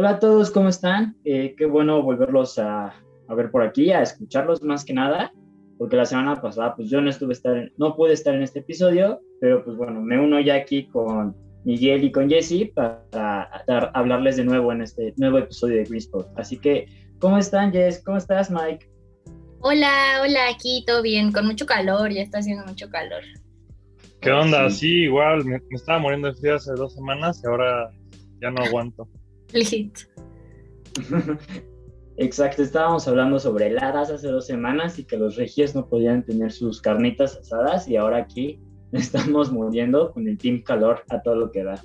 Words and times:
Hola 0.00 0.12
a 0.12 0.18
todos, 0.18 0.50
¿cómo 0.50 0.70
están? 0.70 1.14
Eh, 1.26 1.54
qué 1.58 1.66
bueno 1.66 2.02
volverlos 2.02 2.58
a, 2.58 2.94
ver 3.28 3.50
por 3.50 3.60
aquí, 3.60 3.92
a 3.92 4.00
escucharlos 4.00 4.62
más 4.62 4.82
que 4.82 4.94
nada, 4.94 5.30
porque 5.76 5.94
la 5.94 6.06
semana 6.06 6.40
pasada 6.40 6.74
pues 6.74 6.88
yo 6.88 7.02
no 7.02 7.10
estuve 7.10 7.34
estar, 7.34 7.70
no 7.76 7.94
pude 7.94 8.14
estar 8.14 8.34
en 8.34 8.42
este 8.42 8.60
episodio, 8.60 9.20
pero 9.42 9.62
pues 9.62 9.76
bueno, 9.76 10.00
me 10.00 10.18
uno 10.18 10.40
ya 10.40 10.54
aquí 10.54 10.86
con 10.86 11.36
Miguel 11.64 12.02
y 12.02 12.12
con 12.12 12.30
Jesse 12.30 12.72
para, 12.74 13.42
hablarles 13.92 14.38
de 14.38 14.44
nuevo 14.44 14.72
en 14.72 14.80
este 14.80 15.12
nuevo 15.18 15.36
episodio 15.36 15.76
de 15.76 15.84
Greenspot. 15.84 16.26
Así 16.34 16.56
que, 16.56 16.86
¿cómo 17.18 17.36
están, 17.36 17.70
Jess? 17.70 18.02
¿Cómo 18.02 18.16
estás, 18.16 18.50
Mike? 18.50 18.90
Hola, 19.60 20.22
hola, 20.22 20.48
aquí 20.50 20.82
todo 20.86 21.02
bien, 21.02 21.30
con 21.30 21.44
mucho 21.44 21.66
calor, 21.66 22.10
ya 22.10 22.22
está 22.22 22.38
haciendo 22.38 22.64
mucho 22.64 22.88
calor. 22.88 23.20
¿Qué 24.22 24.30
onda? 24.30 24.70
Sí, 24.70 25.02
igual, 25.02 25.44
me, 25.44 25.60
estaba 25.72 25.98
muriendo 25.98 26.28
de 26.28 26.36
frío 26.36 26.54
hace 26.54 26.72
dos 26.72 26.94
semanas 26.94 27.42
y 27.44 27.48
ahora 27.48 27.90
ya 28.40 28.50
no 28.50 28.62
aguanto. 28.62 29.06
Exacto, 32.16 32.62
estábamos 32.62 33.08
hablando 33.08 33.38
sobre 33.38 33.68
heladas 33.68 34.10
hace 34.10 34.28
dos 34.28 34.46
semanas 34.46 34.98
y 34.98 35.04
que 35.04 35.16
los 35.16 35.36
regios 35.36 35.74
no 35.74 35.88
podían 35.88 36.22
tener 36.24 36.52
sus 36.52 36.82
carnitas 36.82 37.36
asadas 37.36 37.88
y 37.88 37.96
ahora 37.96 38.18
aquí 38.18 38.60
estamos 38.92 39.50
muriendo 39.50 40.12
con 40.12 40.28
el 40.28 40.36
Team 40.36 40.62
Calor 40.62 41.02
a 41.08 41.22
todo 41.22 41.36
lo 41.36 41.50
que 41.50 41.64
da. 41.64 41.82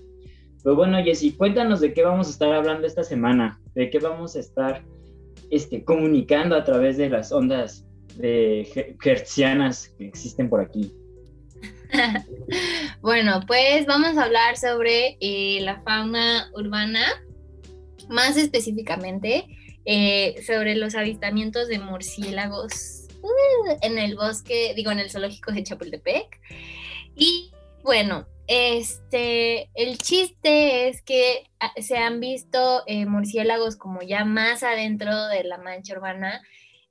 Pero 0.63 0.75
bueno, 0.75 1.01
Jessy, 1.03 1.31
cuéntanos 1.31 1.79
de 1.79 1.93
qué 1.93 2.03
vamos 2.03 2.27
a 2.27 2.31
estar 2.31 2.51
hablando 2.51 2.87
esta 2.87 3.03
semana, 3.03 3.61
de 3.75 3.89
qué 3.89 3.99
vamos 3.99 4.35
a 4.35 4.39
estar 4.39 4.83
este, 5.51 5.85
comunicando 5.85 6.55
a 6.55 6.63
través 6.63 6.97
de 6.97 7.09
las 7.09 7.31
ondas 7.31 7.85
de 8.15 8.95
hertzianas 9.03 9.89
que 9.97 10.07
existen 10.07 10.49
por 10.49 10.61
aquí. 10.61 10.91
bueno, 13.01 13.41
pues 13.45 13.85
vamos 13.85 14.17
a 14.17 14.23
hablar 14.23 14.57
sobre 14.57 15.17
eh, 15.19 15.59
la 15.61 15.79
fauna 15.81 16.49
urbana, 16.55 17.05
más 18.09 18.37
específicamente 18.37 19.45
eh, 19.85 20.41
sobre 20.45 20.75
los 20.75 20.95
avistamientos 20.95 21.67
de 21.67 21.79
murciélagos 21.79 23.07
uh, 23.21 23.77
en 23.81 23.97
el 23.97 24.15
bosque, 24.15 24.73
digo, 24.75 24.91
en 24.91 24.99
el 24.99 25.11
zoológico 25.11 25.51
de 25.51 25.63
Chapultepec. 25.63 26.39
Y 27.15 27.51
bueno, 27.83 28.25
este, 28.47 29.69
el 29.73 29.97
chiste 29.97 30.87
es 30.89 31.01
que 31.01 31.43
ah, 31.59 31.71
se 31.81 31.97
han 31.97 32.19
visto 32.19 32.83
eh, 32.87 33.05
murciélagos 33.05 33.75
como 33.75 34.01
ya 34.01 34.25
más 34.25 34.63
adentro 34.63 35.27
de 35.27 35.43
la 35.43 35.57
mancha 35.57 35.93
urbana, 35.93 36.41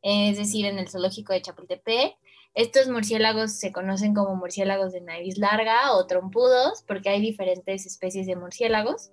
es 0.03 0.37
decir, 0.37 0.67
en 0.67 0.79
el 0.79 0.89
zoológico 0.89 1.33
de 1.33 1.43
Chapultepec. 1.43 2.17
Estos 2.55 2.89
murciélagos 2.89 3.53
se 3.53 3.73
conocen 3.73 4.15
como 4.15 4.37
murciélagos 4.37 4.93
de 4.93 5.01
nariz 5.01 5.39
larga 5.39 5.93
o 5.95 6.07
trompudos, 6.07 6.85
porque 6.87 7.09
hay 7.09 7.21
diferentes 7.21 7.87
especies 7.87 8.27
de 8.27 8.37
murciélagos. 8.37 9.11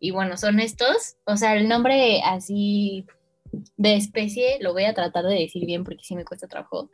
Y 0.00 0.10
bueno, 0.10 0.36
son 0.36 0.60
estos. 0.60 1.16
O 1.24 1.36
sea, 1.36 1.56
el 1.56 1.68
nombre 1.68 2.22
así 2.24 3.04
de 3.76 3.96
especie, 3.96 4.58
lo 4.60 4.72
voy 4.72 4.84
a 4.84 4.94
tratar 4.94 5.24
de 5.24 5.34
decir 5.34 5.64
bien 5.66 5.84
porque 5.84 6.04
sí 6.04 6.14
me 6.14 6.24
cuesta 6.24 6.48
trabajo, 6.48 6.90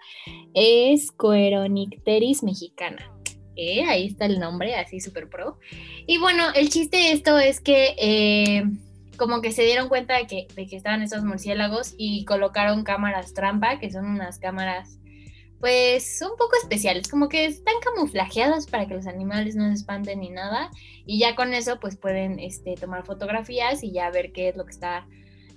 es 0.55 1.11
Coeronicteris 1.13 2.43
mexicana. 2.43 3.11
Eh, 3.57 3.85
ahí 3.85 4.07
está 4.07 4.27
el 4.27 4.41
nombre, 4.41 4.75
así 4.77 5.01
súper 5.01 5.29
pro. 5.29 5.59
Y 6.07 6.19
bueno, 6.19 6.45
el 6.55 6.71
chiste 6.71 6.97
de 6.97 7.13
esto 7.13 7.39
es 7.39 7.61
que 7.61 7.95
eh, 7.99 8.65
como 9.17 9.41
que 9.41 9.53
se 9.53 9.63
dieron 9.63 9.89
cuenta 9.89 10.17
de 10.17 10.27
que, 10.27 10.49
de 10.55 10.67
que 10.67 10.77
estaban 10.77 11.03
estos 11.03 11.25
murciélagos 11.25 11.95
y 11.97 12.25
colocaron 12.25 12.85
cámaras 12.85 13.33
trampa, 13.33 13.79
que 13.79 13.91
son 13.91 14.07
unas 14.07 14.39
cámaras 14.39 14.99
pues 15.65 16.21
un 16.21 16.37
poco 16.37 16.57
especiales, 16.61 17.09
como 17.09 17.31
que 17.31 17.47
están 17.47 17.73
camuflajeadas 17.83 18.67
para 18.67 18.87
que 18.87 18.93
los 18.93 19.07
animales 19.07 19.57
no 19.57 19.67
se 19.69 19.73
espanten 19.73 20.21
ni 20.21 20.29
nada 20.29 20.71
y 21.07 21.19
ya 21.19 21.35
con 21.35 21.55
eso 21.55 21.81
pues 21.81 21.97
pueden 21.97 22.39
este, 22.39 22.75
tomar 22.75 23.07
fotografías 23.07 23.83
y 23.83 23.91
ya 23.91 24.11
ver 24.11 24.33
qué 24.33 24.51
es 24.51 24.57
lo 24.57 24.67
que 24.67 24.73
está 24.73 25.09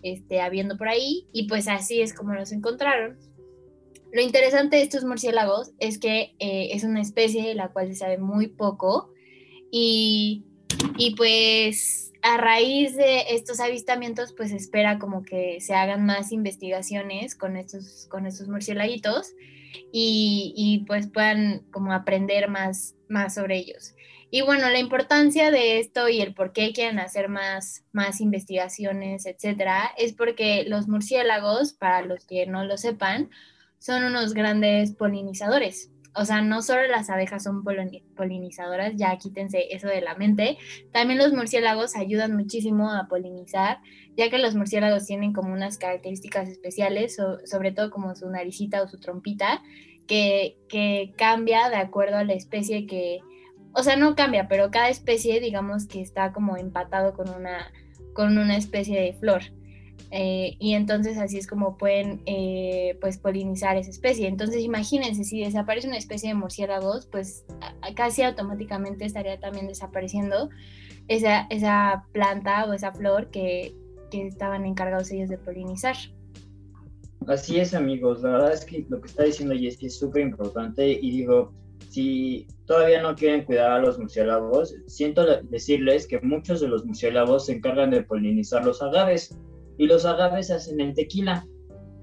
este, 0.04 0.40
habiendo 0.40 0.78
por 0.78 0.88
ahí 0.88 1.28
y 1.34 1.50
pues 1.50 1.68
así 1.68 2.00
es 2.00 2.14
como 2.14 2.34
los 2.34 2.54
encontraron. 2.54 3.18
Lo 4.14 4.22
interesante 4.22 4.78
de 4.78 4.84
estos 4.84 5.04
murciélagos 5.04 5.72
es 5.78 6.00
que 6.00 6.38
eh, 6.40 6.70
es 6.72 6.86
una 6.86 7.02
especie 7.02 7.46
de 7.46 7.56
la 7.56 7.74
cual 7.74 7.90
se 7.90 7.96
sabe 7.96 8.18
muy 8.18 8.48
poco 8.48 9.12
y, 9.72 10.46
y 10.98 11.16
pues 11.16 12.07
a 12.22 12.38
raíz 12.38 12.96
de 12.96 13.36
estos 13.36 13.60
avistamientos 13.60 14.34
pues 14.34 14.52
espera 14.52 15.00
como 15.00 15.24
que 15.24 15.60
se 15.62 15.74
hagan 15.74 16.06
más 16.06 16.32
investigaciones 16.32 17.36
con 17.36 17.58
estos, 17.58 18.08
con 18.10 18.26
estos 18.26 18.48
murciélaguitos 18.48 19.34
y, 19.92 20.54
y, 20.56 20.86
pues 20.86 21.08
puedan 21.08 21.64
como 21.72 21.94
aprender 21.94 22.50
más, 22.50 22.96
más 23.08 23.36
sobre 23.36 23.58
ellos. 23.58 23.94
Y 24.30 24.42
bueno, 24.42 24.70
la 24.70 24.80
importancia 24.80 25.52
de 25.52 25.80
esto 25.80 26.10
y 26.10 26.20
el 26.20 26.34
por 26.34 26.52
qué 26.52 26.74
quieren 26.74 27.00
hacer 27.00 27.30
más, 27.30 27.86
más 27.94 28.20
investigaciones, 28.20 29.26
etcétera, 29.26 29.92
es 29.98 30.14
porque 30.14 30.66
los 30.68 30.88
murciélagos, 30.88 31.74
para 31.74 32.02
los 32.02 32.26
que 32.26 32.46
no 32.46 32.66
lo 32.66 32.78
sepan, 32.78 33.30
son 33.80 34.04
unos 34.04 34.34
grandes 34.34 34.92
polinizadores. 34.92 35.92
O 36.20 36.26
sea, 36.26 36.42
no 36.42 36.64
solo 36.64 36.88
las 36.88 37.12
abejas 37.12 37.44
son 37.44 37.64
polinizadoras, 37.64 38.94
ya 38.96 39.16
quítense 39.18 39.68
eso 39.70 39.88
de 39.88 40.02
la 40.02 40.16
mente, 40.16 40.58
también 40.92 41.20
los 41.20 41.32
murciélagos 41.32 41.96
ayudan 41.96 42.36
muchísimo 42.36 42.92
a 42.92 43.08
polinizar, 43.08 43.80
ya 44.16 44.28
que 44.32 44.40
los 44.40 44.56
murciélagos 44.56 45.06
tienen 45.06 45.32
como 45.32 45.54
unas 45.54 45.78
características 45.78 46.50
especiales, 46.50 47.18
sobre 47.46 47.72
todo 47.72 47.92
como 47.92 48.16
su 48.16 48.28
naricita 48.32 48.82
o 48.82 48.88
su 48.88 49.00
trompita, 49.00 49.62
que, 50.08 50.58
que 50.68 51.14
cambia 51.18 51.70
de 51.70 51.76
acuerdo 51.76 52.18
a 52.18 52.24
la 52.24 52.34
especie 52.34 52.88
que, 52.88 53.20
o 53.74 53.84
sea, 53.84 53.96
no 53.96 54.16
cambia, 54.16 54.48
pero 54.48 54.72
cada 54.72 54.90
especie, 54.90 55.40
digamos 55.40 55.86
que 55.86 56.02
está 56.02 56.34
como 56.34 56.58
empatado 56.58 57.14
con 57.14 57.30
una, 57.30 57.72
con 58.14 58.40
una 58.40 58.58
especie 58.58 59.00
de 59.00 59.14
flor. 59.14 59.44
Eh, 60.12 60.56
y 60.60 60.74
entonces 60.74 61.18
así 61.18 61.38
es 61.38 61.48
como 61.48 61.78
pueden 61.78 62.22
eh, 62.26 62.98
pues 63.02 63.18
polinizar 63.18 63.78
esa 63.78 63.90
especie. 63.90 64.28
Entonces 64.28 64.62
imagínense, 64.62 65.24
si 65.24 65.44
desaparece 65.44 65.88
una 65.88 65.98
especie 65.98 66.30
de 66.30 66.36
murciélagos, 66.36 67.08
pues 67.08 67.46
casi 67.96 68.24
automáticamente 68.24 69.06
estaría 69.06 69.40
también 69.40 69.68
desapareciendo 69.68 70.50
esa, 71.08 71.48
esa 71.50 72.06
planta 72.14 72.66
o 72.66 72.74
esa 72.74 72.92
flor 72.92 73.30
que, 73.30 73.76
que 74.10 74.28
estaban 74.28 74.66
encargados 74.66 75.12
ellos 75.12 75.30
de 75.30 75.38
polinizar. 75.38 75.96
Así 77.28 77.60
es 77.60 77.74
amigos, 77.74 78.22
la 78.22 78.32
verdad 78.32 78.54
es 78.54 78.64
que 78.64 78.86
lo 78.88 79.02
que 79.02 79.08
está 79.08 79.24
diciendo 79.24 79.54
Jessy 79.54 79.88
es 79.88 80.00
súper 80.00 80.22
importante 80.22 80.90
y 80.90 81.12
digo, 81.12 81.52
si 81.90 82.48
todavía 82.66 83.02
no 83.02 83.16
quieren 83.16 83.44
cuidar 83.44 83.72
a 83.72 83.80
los 83.80 84.00
murciélagos, 84.00 84.76
siento 84.88 85.26
decirles 85.44 86.08
que 86.08 86.22
muchos 86.22 86.62
de 86.62 86.70
los 86.70 86.86
murciélagos 86.86 87.48
se 87.48 87.54
encargan 87.54 87.92
de 87.92 88.04
polinizar 88.04 88.64
los 88.64 88.82
agaves 88.82 89.38
y 89.78 89.88
los 89.88 90.06
agaves 90.06 90.52
hacen 90.52 90.80
el 90.82 90.94
tequila. 90.94 91.46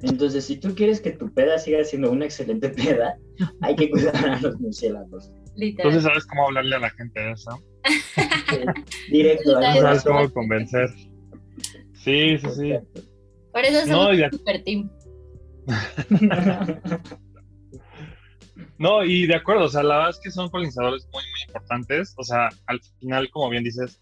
Entonces, 0.03 0.45
si 0.45 0.57
tú 0.57 0.75
quieres 0.75 1.01
que 1.01 1.13
tu 1.13 1.33
peda 1.33 1.59
siga 1.59 1.83
siendo 1.85 2.11
una 2.11 2.27
excelente 2.27 2.69
peda, 2.69 3.17
hay 3.63 3.75
que 3.75 3.91
cuidar 3.91 4.17
a 4.17 4.41
los 4.41 4.61
murciélagos. 4.61 5.33
Entonces, 5.57 6.03
¿sabes 6.03 6.27
cómo 6.27 6.47
hablarle 6.49 6.77
a 6.77 6.81
la 6.81 6.91
gente 6.91 7.21
de 7.21 7.33
eso? 7.33 7.63
directo. 9.11 9.61
¿Sabes 9.61 10.05
cómo 10.05 10.31
convencer? 10.33 10.91
Sí, 11.93 12.39
sí, 12.39 12.49
sí. 12.55 12.73
Por 13.53 13.65
eso 13.65 13.87
somos 13.87 14.19
un 14.19 14.31
super 14.31 14.63
team. 14.65 14.91
no, 18.79 19.05
y 19.05 19.27
de 19.27 19.37
acuerdo, 19.37 19.65
o 19.65 19.69
sea, 19.69 19.83
la 19.83 19.97
verdad 19.97 20.11
es 20.11 20.21
que 20.21 20.31
son 20.31 20.51
polinizadores 20.51 21.09
muy, 21.13 21.23
muy 21.23 21.43
importantes. 21.47 22.15
O 22.19 22.25
sea, 22.25 22.51
al 22.67 22.81
final, 23.01 23.31
como 23.31 23.49
bien 23.49 23.65
dices, 23.65 24.01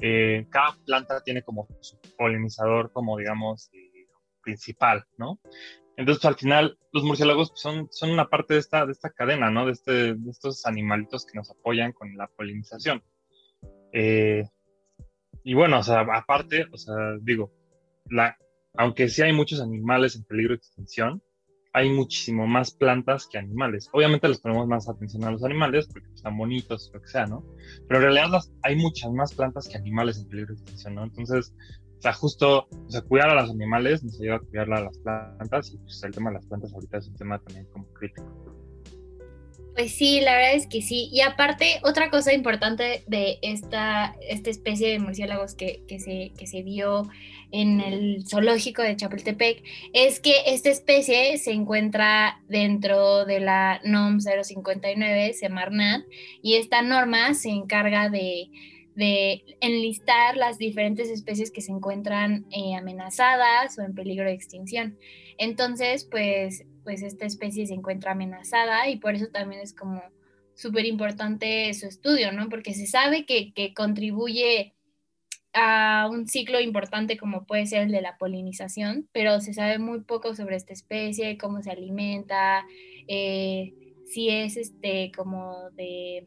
eh, 0.00 0.46
cada 0.50 0.76
planta 0.86 1.22
tiene 1.22 1.42
como 1.42 1.66
su 1.80 1.98
polinizador, 2.16 2.92
como 2.92 3.18
digamos, 3.18 3.70
eh, 3.72 4.06
principal, 4.42 5.04
¿no? 5.16 5.40
Entonces, 5.96 6.24
al 6.24 6.36
final, 6.36 6.78
los 6.92 7.02
murciélagos 7.02 7.52
son, 7.56 7.88
son 7.90 8.10
una 8.10 8.28
parte 8.28 8.54
de 8.54 8.60
esta, 8.60 8.86
de 8.86 8.92
esta 8.92 9.10
cadena, 9.10 9.50
¿no? 9.50 9.66
De, 9.66 9.72
este, 9.72 10.14
de 10.14 10.30
estos 10.30 10.64
animalitos 10.64 11.26
que 11.26 11.36
nos 11.36 11.50
apoyan 11.50 11.92
con 11.92 12.16
la 12.16 12.28
polinización. 12.28 13.02
Eh, 13.92 14.44
y 15.42 15.54
bueno, 15.54 15.80
o 15.80 15.82
sea, 15.82 16.00
aparte, 16.00 16.66
o 16.72 16.78
sea, 16.78 16.94
digo, 17.20 17.52
la, 18.10 18.36
aunque 18.74 19.08
sí 19.08 19.22
hay 19.22 19.32
muchos 19.32 19.60
animales 19.60 20.14
en 20.14 20.24
peligro 20.24 20.50
de 20.50 20.58
extinción, 20.58 21.20
hay 21.78 21.90
muchísimo 21.90 22.46
más 22.46 22.72
plantas 22.72 23.26
que 23.26 23.38
animales. 23.38 23.88
Obviamente 23.92 24.28
les 24.28 24.40
ponemos 24.40 24.66
más 24.66 24.88
atención 24.88 25.24
a 25.24 25.30
los 25.30 25.44
animales 25.44 25.86
porque 25.86 26.08
están 26.12 26.36
bonitos, 26.36 26.90
lo 26.92 27.00
que 27.00 27.06
sea, 27.06 27.26
¿no? 27.26 27.44
Pero 27.86 28.00
en 28.00 28.12
realidad 28.14 28.40
hay 28.62 28.76
muchas 28.76 29.12
más 29.12 29.32
plantas 29.32 29.68
que 29.68 29.78
animales 29.78 30.18
en 30.18 30.28
peligro 30.28 30.54
de 30.54 30.60
extinción, 30.60 30.96
¿no? 30.96 31.04
Entonces, 31.04 31.54
o 31.98 32.02
sea, 32.02 32.12
justo, 32.12 32.66
o 32.70 32.90
sea, 32.90 33.02
cuidar 33.02 33.30
a 33.30 33.42
los 33.42 33.50
animales 33.50 34.02
nos 34.02 34.20
ayuda 34.20 34.36
a 34.36 34.40
cuidar 34.40 34.72
a 34.72 34.84
las 34.84 34.98
plantas 34.98 35.72
y 35.72 35.78
pues 35.78 36.02
el 36.02 36.12
tema 36.12 36.30
de 36.30 36.34
las 36.34 36.46
plantas 36.46 36.72
ahorita 36.74 36.98
es 36.98 37.08
un 37.08 37.16
tema 37.16 37.38
también 37.38 37.66
como 37.66 37.86
crítico. 37.92 38.57
Pues 39.78 39.92
sí, 39.92 40.20
la 40.20 40.34
verdad 40.34 40.54
es 40.54 40.66
que 40.66 40.82
sí. 40.82 41.08
Y 41.12 41.20
aparte, 41.20 41.78
otra 41.84 42.10
cosa 42.10 42.34
importante 42.34 43.04
de 43.06 43.38
esta, 43.42 44.16
esta 44.28 44.50
especie 44.50 44.88
de 44.90 44.98
murciélagos 44.98 45.54
que, 45.54 45.84
que, 45.86 46.00
se, 46.00 46.32
que 46.36 46.48
se 46.48 46.64
vio 46.64 47.08
en 47.52 47.80
el 47.80 48.24
zoológico 48.26 48.82
de 48.82 48.96
Chapultepec 48.96 49.62
es 49.92 50.18
que 50.18 50.32
esta 50.46 50.70
especie 50.70 51.38
se 51.38 51.52
encuentra 51.52 52.40
dentro 52.48 53.24
de 53.24 53.38
la 53.38 53.80
NOM 53.84 54.18
059 54.18 55.32
Semarnat 55.34 56.02
y 56.42 56.56
esta 56.56 56.82
norma 56.82 57.34
se 57.34 57.50
encarga 57.50 58.08
de, 58.08 58.50
de 58.96 59.44
enlistar 59.60 60.36
las 60.36 60.58
diferentes 60.58 61.08
especies 61.08 61.52
que 61.52 61.60
se 61.60 61.70
encuentran 61.70 62.46
eh, 62.50 62.74
amenazadas 62.74 63.78
o 63.78 63.82
en 63.82 63.94
peligro 63.94 64.24
de 64.24 64.32
extinción. 64.32 64.98
Entonces, 65.38 66.04
pues, 66.04 66.64
pues 66.88 67.02
esta 67.02 67.26
especie 67.26 67.66
se 67.66 67.74
encuentra 67.74 68.12
amenazada 68.12 68.88
y 68.88 68.96
por 68.96 69.14
eso 69.14 69.26
también 69.26 69.60
es 69.60 69.74
como 69.74 70.00
súper 70.54 70.86
importante 70.86 71.74
su 71.74 71.84
estudio, 71.84 72.32
¿no? 72.32 72.48
Porque 72.48 72.72
se 72.72 72.86
sabe 72.86 73.26
que, 73.26 73.52
que 73.52 73.74
contribuye 73.74 74.72
a 75.52 76.08
un 76.10 76.26
ciclo 76.26 76.60
importante 76.60 77.18
como 77.18 77.44
puede 77.44 77.66
ser 77.66 77.82
el 77.82 77.92
de 77.92 78.00
la 78.00 78.16
polinización, 78.16 79.06
pero 79.12 79.38
se 79.42 79.52
sabe 79.52 79.78
muy 79.78 80.00
poco 80.00 80.34
sobre 80.34 80.56
esta 80.56 80.72
especie, 80.72 81.36
cómo 81.36 81.62
se 81.62 81.72
alimenta, 81.72 82.64
eh, 83.06 83.74
si 84.06 84.30
es 84.30 84.56
este 84.56 85.12
como 85.14 85.68
de, 85.72 86.24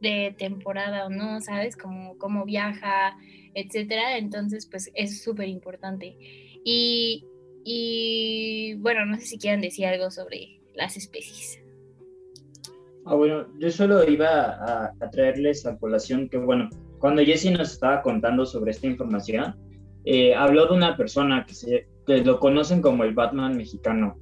de, 0.00 0.36
temporada 0.38 1.06
o 1.06 1.10
no, 1.10 1.40
¿sabes? 1.40 1.76
Como 1.76 2.16
cómo 2.16 2.44
viaja, 2.44 3.18
etcétera. 3.54 4.18
Entonces, 4.18 4.66
pues 4.66 4.92
es 4.94 5.20
súper 5.20 5.48
importante. 5.48 6.14
Y, 6.64 7.26
y 7.64 8.74
bueno, 8.78 9.04
no 9.06 9.16
sé 9.18 9.26
si 9.26 9.38
quieran 9.38 9.60
decir 9.60 9.86
algo 9.86 10.10
sobre 10.10 10.60
las 10.74 10.96
especies. 10.96 11.60
Ah, 13.06 13.14
bueno, 13.14 13.46
yo 13.58 13.70
solo 13.70 14.08
iba 14.08 14.90
a, 14.90 15.10
traerles 15.10 15.66
a 15.66 15.76
colación 15.78 16.28
que, 16.28 16.36
bueno, 16.36 16.68
cuando 16.98 17.22
Jesse 17.22 17.50
nos 17.50 17.72
estaba 17.72 18.02
contando 18.02 18.44
sobre 18.44 18.70
esta 18.70 18.86
información, 18.86 19.56
eh, 20.04 20.34
habló 20.34 20.66
de 20.66 20.74
una 20.74 20.96
persona 20.96 21.44
que, 21.46 21.54
se, 21.54 21.88
que 22.06 22.18
lo 22.18 22.38
conocen 22.38 22.82
como 22.82 23.04
el 23.04 23.14
Batman 23.14 23.56
mexicano. 23.56 24.16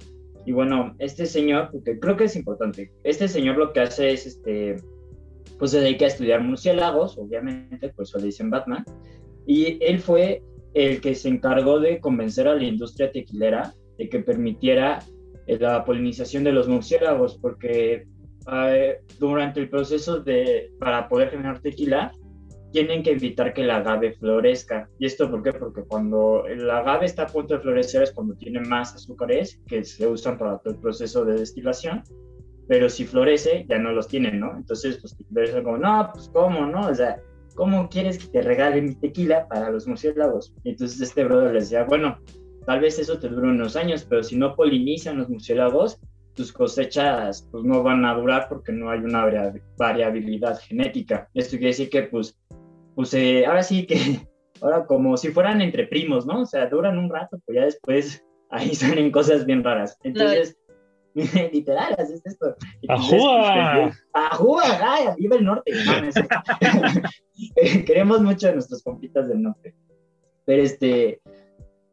Y 0.45 0.53
bueno, 0.53 0.95
este 0.99 1.25
señor, 1.25 1.69
porque 1.71 1.99
creo 1.99 2.15
que 2.15 2.23
es 2.25 2.35
importante, 2.35 2.91
este 3.03 3.27
señor 3.27 3.57
lo 3.57 3.73
que 3.73 3.81
hace 3.81 4.11
es, 4.11 4.25
este, 4.25 4.77
pues 5.59 5.71
se 5.71 5.81
dedica 5.81 6.05
a 6.05 6.07
estudiar 6.07 6.41
murciélagos, 6.41 7.17
obviamente, 7.17 7.89
pues 7.89 8.09
eso 8.09 8.17
le 8.17 8.25
dicen 8.25 8.49
Batman. 8.49 8.85
Y 9.45 9.77
él 9.83 9.99
fue 9.99 10.41
el 10.73 11.01
que 11.01 11.15
se 11.15 11.29
encargó 11.29 11.79
de 11.79 11.99
convencer 11.99 12.47
a 12.47 12.55
la 12.55 12.63
industria 12.63 13.11
tequilera 13.11 13.73
de 13.97 14.09
que 14.09 14.19
permitiera 14.19 14.99
eh, 15.47 15.57
la 15.59 15.83
polinización 15.83 16.43
de 16.43 16.51
los 16.51 16.67
murciélagos, 16.67 17.37
porque 17.41 18.07
eh, 18.51 19.01
durante 19.19 19.59
el 19.59 19.69
proceso 19.69 20.19
de, 20.19 20.71
para 20.79 21.07
poder 21.09 21.31
generar 21.31 21.59
tequila, 21.59 22.11
tienen 22.71 23.01
que 23.01 23.11
evitar 23.11 23.53
que 23.53 23.63
el 23.63 23.71
agave 23.71 24.13
florezca. 24.13 24.89
¿Y 24.99 25.07
esto 25.07 25.29
por 25.29 25.41
qué? 25.41 25.53
Porque 25.53 25.83
cuando 25.83 26.45
el 26.47 26.69
agave 26.69 27.05
está 27.05 27.23
a 27.23 27.27
punto 27.27 27.55
de 27.55 27.61
florecer 27.61 28.03
es 28.03 28.11
cuando 28.11 28.35
tiene 28.35 28.59
más 28.61 28.93
azúcares 28.93 29.59
que 29.67 29.83
se 29.83 30.05
usan 30.07 30.37
para 30.37 30.59
todo 30.59 30.75
el 30.75 30.79
proceso 30.79 31.25
de 31.25 31.39
destilación, 31.39 32.03
pero 32.67 32.87
si 32.87 33.05
florece 33.05 33.65
ya 33.67 33.79
no 33.79 33.91
los 33.91 34.07
tienen, 34.07 34.39
¿no? 34.39 34.55
Entonces, 34.55 34.99
pues 35.01 35.15
como, 35.63 35.77
no, 35.77 36.11
pues 36.13 36.29
cómo, 36.29 36.67
¿no? 36.67 36.87
O 36.87 36.95
sea, 36.95 37.19
¿cómo 37.59 37.89
quieres 37.89 38.17
que 38.17 38.27
te 38.27 38.41
regale 38.41 38.81
mi 38.81 38.95
tequila 38.95 39.45
para 39.49 39.69
los 39.69 39.85
murciélagos? 39.85 40.53
Y 40.63 40.69
entonces 40.69 41.01
este 41.01 41.25
brother 41.25 41.51
les 41.51 41.65
decía, 41.65 41.83
bueno, 41.83 42.17
tal 42.65 42.79
vez 42.79 42.97
eso 42.99 43.19
te 43.19 43.27
dure 43.27 43.49
unos 43.49 43.75
años, 43.75 44.07
pero 44.09 44.23
si 44.23 44.37
no 44.37 44.55
polinizan 44.55 45.17
los 45.17 45.27
murciélagos, 45.27 45.99
tus 46.35 46.53
cosechas 46.53 47.49
pues 47.51 47.65
no 47.65 47.83
van 47.83 48.05
a 48.05 48.13
durar 48.13 48.47
porque 48.47 48.71
no 48.71 48.89
hay 48.89 48.99
una 48.99 49.51
variabilidad 49.77 50.57
genética. 50.61 51.27
Esto 51.33 51.57
quiere 51.57 51.67
decir 51.67 51.89
que 51.89 52.03
pues 52.03 52.39
pues 52.95 53.13
eh, 53.13 53.45
ahora 53.45 53.61
sí 53.61 53.85
que, 53.85 53.95
ahora 54.61 54.85
como 54.85 55.17
si 55.17 55.27
fueran 55.27 55.61
entre 55.61 55.85
primos, 55.85 56.25
¿no? 56.25 56.43
O 56.43 56.45
sea, 56.45 56.67
duran 56.67 56.97
un 56.97 57.09
rato, 57.09 57.41
pues 57.45 57.57
ya 57.57 57.65
después 57.65 58.25
ahí 58.51 58.73
salen 58.73 59.11
cosas 59.11 59.45
bien 59.45 59.65
raras. 59.65 59.97
Entonces, 60.03 60.57
literal, 61.53 61.95
así 61.97 62.13
es 62.13 62.25
esto. 62.25 62.55
¡Ajúa! 62.87 63.91
¡Ajúa! 64.13 64.63
¡Ay, 64.81 65.07
viva 65.17 65.37
el 65.37 65.45
norte! 65.45 65.71
Queremos 67.85 68.21
mucho 68.21 68.49
a 68.49 68.53
nuestros 68.53 68.83
compitas 68.83 69.27
del 69.27 69.41
norte. 69.41 69.75
Pero 70.45 70.63
este, 70.63 71.21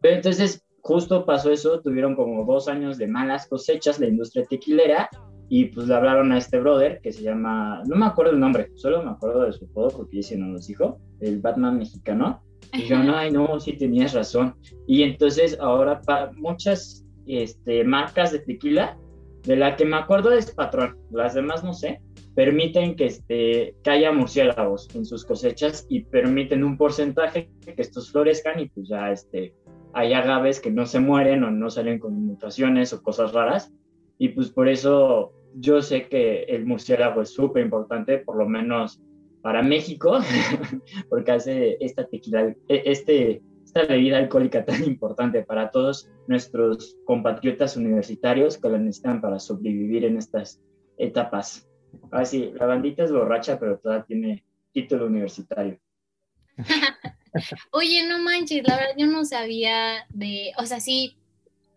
pero 0.00 0.16
entonces 0.16 0.64
justo 0.80 1.26
pasó 1.26 1.50
eso, 1.50 1.80
tuvieron 1.80 2.14
como 2.14 2.44
dos 2.44 2.68
años 2.68 2.96
de 2.96 3.08
malas 3.08 3.48
cosechas 3.48 3.98
la 3.98 4.06
industria 4.06 4.46
tequilera 4.48 5.10
y 5.48 5.66
pues 5.66 5.88
le 5.88 5.94
hablaron 5.94 6.32
a 6.32 6.38
este 6.38 6.60
brother 6.60 7.00
que 7.02 7.12
se 7.12 7.22
llama, 7.22 7.82
no 7.86 7.96
me 7.96 8.06
acuerdo 8.06 8.32
el 8.32 8.40
nombre, 8.40 8.70
solo 8.76 9.02
me 9.02 9.10
acuerdo 9.10 9.42
de 9.42 9.52
su 9.52 9.64
apodo 9.64 9.90
porque 9.90 10.18
dice 10.18 10.36
no 10.36 10.46
nos 10.46 10.66
dijo, 10.66 10.98
el 11.20 11.40
Batman 11.40 11.78
mexicano. 11.78 12.42
Y 12.72 12.82
yo, 12.82 12.98
no, 12.98 13.16
ay, 13.16 13.30
no, 13.30 13.60
sí 13.60 13.74
tenías 13.74 14.12
razón. 14.12 14.56
Y 14.86 15.02
entonces 15.02 15.56
ahora 15.60 16.00
para 16.00 16.32
muchas 16.32 17.04
este, 17.26 17.84
marcas 17.84 18.32
de 18.32 18.40
tequila, 18.40 18.98
de 19.46 19.56
la 19.56 19.76
que 19.76 19.84
me 19.84 19.96
acuerdo 19.96 20.32
es 20.32 20.50
Patrón, 20.50 20.98
las 21.10 21.34
demás 21.34 21.64
no 21.64 21.72
sé, 21.72 22.00
permiten 22.34 22.96
que, 22.96 23.06
este, 23.06 23.76
que 23.82 23.90
haya 23.90 24.12
murciélagos 24.12 24.94
en 24.94 25.06
sus 25.06 25.24
cosechas 25.24 25.86
y 25.88 26.04
permiten 26.04 26.64
un 26.64 26.76
porcentaje 26.76 27.48
que 27.64 27.80
estos 27.80 28.12
florezcan 28.12 28.60
y 28.60 28.68
pues 28.68 28.88
ya 28.88 29.10
este, 29.10 29.54
hay 29.94 30.12
agaves 30.12 30.60
que 30.60 30.70
no 30.70 30.84
se 30.84 31.00
mueren 31.00 31.44
o 31.44 31.50
no 31.50 31.70
salen 31.70 31.98
con 31.98 32.26
mutaciones 32.26 32.92
o 32.92 33.02
cosas 33.02 33.32
raras. 33.32 33.72
Y 34.18 34.28
pues 34.30 34.50
por 34.50 34.68
eso 34.68 35.32
yo 35.54 35.80
sé 35.80 36.08
que 36.08 36.42
el 36.44 36.66
murciélago 36.66 37.22
es 37.22 37.30
súper 37.30 37.64
importante, 37.64 38.18
por 38.18 38.36
lo 38.36 38.46
menos 38.46 39.00
para 39.40 39.62
México, 39.62 40.18
porque 41.08 41.32
hace 41.32 41.76
esta 41.80 42.06
tequila, 42.06 42.54
e, 42.68 42.82
este, 42.84 43.40
bebida 43.84 44.18
alcohólica 44.18 44.64
tan 44.64 44.84
importante 44.84 45.42
para 45.42 45.70
todos 45.70 46.10
nuestros 46.26 46.96
compatriotas 47.04 47.76
universitarios 47.76 48.58
que 48.58 48.68
la 48.68 48.78
necesitan 48.78 49.20
para 49.20 49.38
sobrevivir 49.38 50.04
en 50.04 50.16
estas 50.16 50.60
etapas. 50.96 51.68
Así, 52.10 52.52
la 52.54 52.66
bandita 52.66 53.04
es 53.04 53.12
borracha, 53.12 53.58
pero 53.58 53.78
todavía 53.78 54.04
tiene 54.04 54.44
título 54.72 55.06
universitario. 55.06 55.78
Oye, 57.72 58.06
no 58.08 58.18
manches, 58.18 58.66
la 58.66 58.76
verdad 58.76 58.94
yo 58.96 59.06
no 59.06 59.24
sabía 59.24 60.06
de, 60.10 60.52
o 60.58 60.64
sea, 60.64 60.80
sí, 60.80 61.18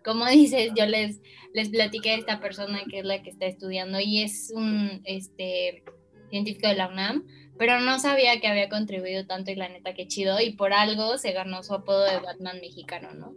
como 0.04 0.26
dices, 0.28 0.72
yo 0.76 0.86
les, 0.86 1.22
les 1.54 1.70
platiqué 1.70 2.12
a 2.12 2.16
esta 2.16 2.40
persona 2.40 2.80
que 2.90 3.00
es 3.00 3.06
la 3.06 3.22
que 3.22 3.30
está 3.30 3.46
estudiando 3.46 4.00
y 4.00 4.22
es 4.24 4.52
un 4.56 5.02
este, 5.04 5.84
científico 6.30 6.68
de 6.68 6.76
la 6.76 6.88
UNAM, 6.88 7.26
pero 7.60 7.82
no 7.82 8.00
sabía 8.00 8.40
que 8.40 8.48
había 8.48 8.70
contribuido 8.70 9.28
tanto 9.28 9.52
y 9.52 9.56
la 9.56 9.68
neta 9.68 9.94
que 9.94 10.08
chido 10.08 10.40
y 10.40 10.54
por 10.54 10.72
algo 10.72 11.18
se 11.18 11.34
ganó 11.34 11.62
su 11.62 11.74
apodo 11.74 12.06
de 12.06 12.18
Batman 12.22 12.58
mexicano, 12.62 13.10
¿no? 13.14 13.36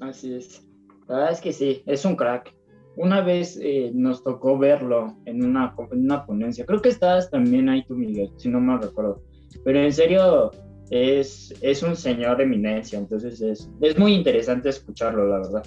Así 0.00 0.34
es. 0.34 0.66
La 1.08 1.14
verdad 1.14 1.32
es 1.32 1.40
que 1.40 1.52
sí, 1.52 1.84
es 1.86 2.04
un 2.04 2.16
crack. 2.16 2.52
Una 2.96 3.20
vez 3.20 3.56
eh, 3.62 3.92
nos 3.94 4.24
tocó 4.24 4.58
verlo 4.58 5.16
en 5.24 5.44
una, 5.44 5.72
en 5.92 6.00
una 6.00 6.26
ponencia. 6.26 6.66
Creo 6.66 6.82
que 6.82 6.88
estabas 6.88 7.30
también 7.30 7.68
ahí 7.68 7.84
tú, 7.84 7.94
Miguel, 7.94 8.28
si 8.38 8.48
no 8.48 8.60
me 8.60 8.76
recuerdo. 8.76 9.22
Pero 9.64 9.78
en 9.78 9.92
serio, 9.92 10.50
es, 10.90 11.54
es 11.60 11.84
un 11.84 11.94
señor 11.94 12.38
de 12.38 12.42
eminencia, 12.42 12.98
entonces 12.98 13.40
es, 13.40 13.70
es 13.80 13.96
muy 13.96 14.14
interesante 14.14 14.68
escucharlo, 14.68 15.28
la 15.28 15.38
verdad. 15.38 15.62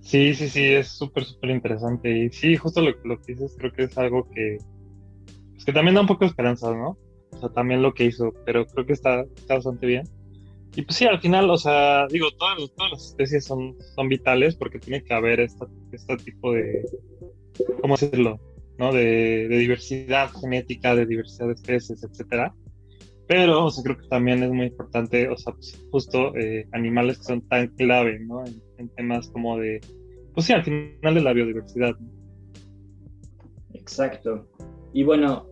Sí, 0.00 0.34
sí, 0.34 0.50
sí, 0.50 0.64
es 0.64 0.88
súper, 0.88 1.24
súper 1.24 1.48
interesante. 1.48 2.10
Y 2.10 2.30
sí, 2.30 2.56
justo 2.56 2.82
lo, 2.82 2.90
lo, 3.04 3.18
que 3.22 3.32
dices, 3.32 3.56
creo 3.58 3.72
que 3.72 3.84
es 3.84 3.96
algo 3.96 4.28
que, 4.28 4.58
que 5.64 5.72
también 5.72 5.94
da 5.94 6.00
un 6.02 6.06
poco 6.06 6.24
de 6.24 6.30
esperanza, 6.30 6.74
¿no? 6.74 6.98
O 7.30 7.38
sea, 7.38 7.48
también 7.50 7.82
lo 7.82 7.94
que 7.94 8.04
hizo, 8.04 8.32
pero 8.44 8.66
creo 8.66 8.86
que 8.86 8.92
está, 8.92 9.24
bastante 9.48 9.86
bien. 9.86 10.08
Y 10.76 10.82
pues 10.82 10.96
sí, 10.96 11.06
al 11.06 11.20
final, 11.20 11.48
o 11.50 11.56
sea, 11.56 12.06
digo, 12.08 12.28
todas, 12.32 12.58
las 12.90 13.06
especies 13.06 13.44
son, 13.44 13.76
vitales 14.08 14.56
porque 14.56 14.78
tiene 14.78 15.02
que 15.02 15.14
haber 15.14 15.40
este 15.40 15.66
tipo 16.24 16.52
de, 16.52 16.84
¿cómo 17.80 17.96
decirlo? 17.96 18.40
¿No? 18.78 18.92
De, 18.92 19.48
de 19.48 19.58
diversidad 19.58 20.30
genética, 20.40 20.96
de 20.96 21.06
diversidad 21.06 21.46
de 21.46 21.54
especies, 21.54 22.02
etcétera. 22.02 22.54
Pero, 23.26 23.64
o 23.64 23.70
sea, 23.70 23.82
creo 23.82 23.96
que 23.96 24.08
también 24.08 24.42
es 24.42 24.50
muy 24.50 24.66
importante, 24.66 25.28
o 25.28 25.36
sea, 25.36 25.54
pues, 25.54 25.82
justo 25.90 26.36
eh, 26.36 26.68
animales 26.72 27.18
que 27.18 27.24
son 27.24 27.40
tan 27.48 27.68
clave, 27.68 28.18
¿no? 28.20 28.44
En, 28.44 28.62
temas 28.96 29.28
como 29.30 29.58
de, 29.58 29.80
pues 30.34 30.46
sí, 30.46 30.52
al 30.52 30.62
final 30.62 31.14
de 31.14 31.20
la 31.22 31.32
biodiversidad. 31.32 31.96
Exacto. 33.72 34.46
Y 34.92 35.04
bueno, 35.04 35.46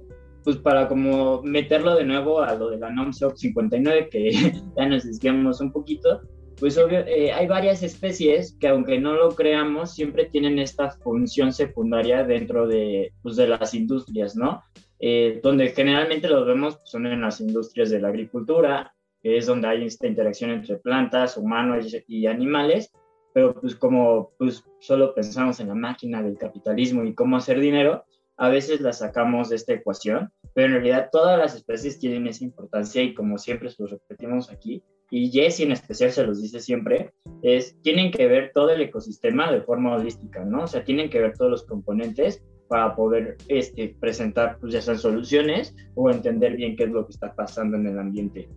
pues 0.44 0.56
para 0.56 0.88
como 0.88 1.42
meterlo 1.42 1.94
de 1.94 2.04
nuevo 2.04 2.40
a 2.40 2.54
lo 2.54 2.70
de 2.70 2.78
la 2.78 2.90
NOMSOC 2.90 3.36
59, 3.36 4.08
que 4.10 4.30
ya 4.76 4.86
nos 4.86 5.04
desviamos 5.04 5.60
un 5.60 5.72
poquito, 5.72 6.20
pues 6.58 6.78
obvio, 6.78 7.00
eh, 7.00 7.32
hay 7.32 7.46
varias 7.46 7.82
especies 7.82 8.56
que 8.60 8.68
aunque 8.68 9.00
no 9.00 9.14
lo 9.14 9.34
creamos, 9.34 9.94
siempre 9.94 10.26
tienen 10.26 10.58
esta 10.58 10.90
función 10.90 11.52
secundaria 11.52 12.24
dentro 12.24 12.68
de, 12.68 13.12
pues, 13.22 13.36
de 13.36 13.48
las 13.48 13.74
industrias, 13.74 14.36
¿no? 14.36 14.62
Eh, 15.00 15.40
donde 15.42 15.70
generalmente 15.70 16.28
los 16.28 16.46
vemos 16.46 16.76
pues, 16.76 16.90
son 16.90 17.06
en 17.06 17.20
las 17.20 17.40
industrias 17.40 17.90
de 17.90 18.00
la 18.00 18.08
agricultura, 18.08 18.94
que 19.20 19.36
es 19.36 19.46
donde 19.46 19.66
hay 19.66 19.84
esta 19.84 20.06
interacción 20.06 20.50
entre 20.50 20.76
plantas, 20.76 21.36
humanos 21.36 21.96
y 22.06 22.26
animales, 22.26 22.92
pero 23.34 23.54
pues 23.60 23.74
como 23.74 24.30
pues 24.38 24.64
solo 24.78 25.14
pensamos 25.14 25.58
en 25.58 25.68
la 25.68 25.74
máquina 25.74 26.22
del 26.22 26.38
capitalismo 26.38 27.02
y 27.04 27.14
cómo 27.14 27.36
hacer 27.36 27.58
dinero, 27.58 28.04
a 28.36 28.48
veces 28.48 28.80
la 28.80 28.92
sacamos 28.92 29.48
de 29.48 29.56
esta 29.56 29.74
ecuación, 29.74 30.30
pero 30.54 30.68
en 30.68 30.72
realidad 30.74 31.08
todas 31.12 31.38
las 31.38 31.54
especies 31.54 31.98
tienen 31.98 32.26
esa 32.26 32.44
importancia 32.44 33.02
y 33.02 33.14
como 33.14 33.38
siempre 33.38 33.70
lo 33.78 33.86
repetimos 33.86 34.50
aquí, 34.50 34.82
y 35.14 35.30
Jesse 35.30 35.60
en 35.60 35.72
especial 35.72 36.10
se 36.10 36.24
los 36.24 36.40
dice 36.40 36.58
siempre, 36.58 37.12
es 37.42 37.78
tienen 37.82 38.10
que 38.10 38.26
ver 38.26 38.50
todo 38.54 38.70
el 38.70 38.80
ecosistema 38.80 39.52
de 39.52 39.60
forma 39.60 39.94
holística, 39.94 40.42
¿no? 40.42 40.64
O 40.64 40.66
sea, 40.66 40.84
tienen 40.84 41.10
que 41.10 41.20
ver 41.20 41.36
todos 41.36 41.50
los 41.50 41.66
componentes 41.66 42.42
para 42.66 42.96
poder 42.96 43.36
este, 43.48 43.94
presentar 44.00 44.56
pues, 44.58 44.72
ya 44.72 44.80
sean 44.80 44.98
soluciones 44.98 45.76
o 45.96 46.10
entender 46.10 46.56
bien 46.56 46.76
qué 46.76 46.84
es 46.84 46.90
lo 46.90 47.04
que 47.04 47.12
está 47.12 47.34
pasando 47.34 47.76
en 47.76 47.88
el 47.88 47.98
ambiente. 47.98 48.48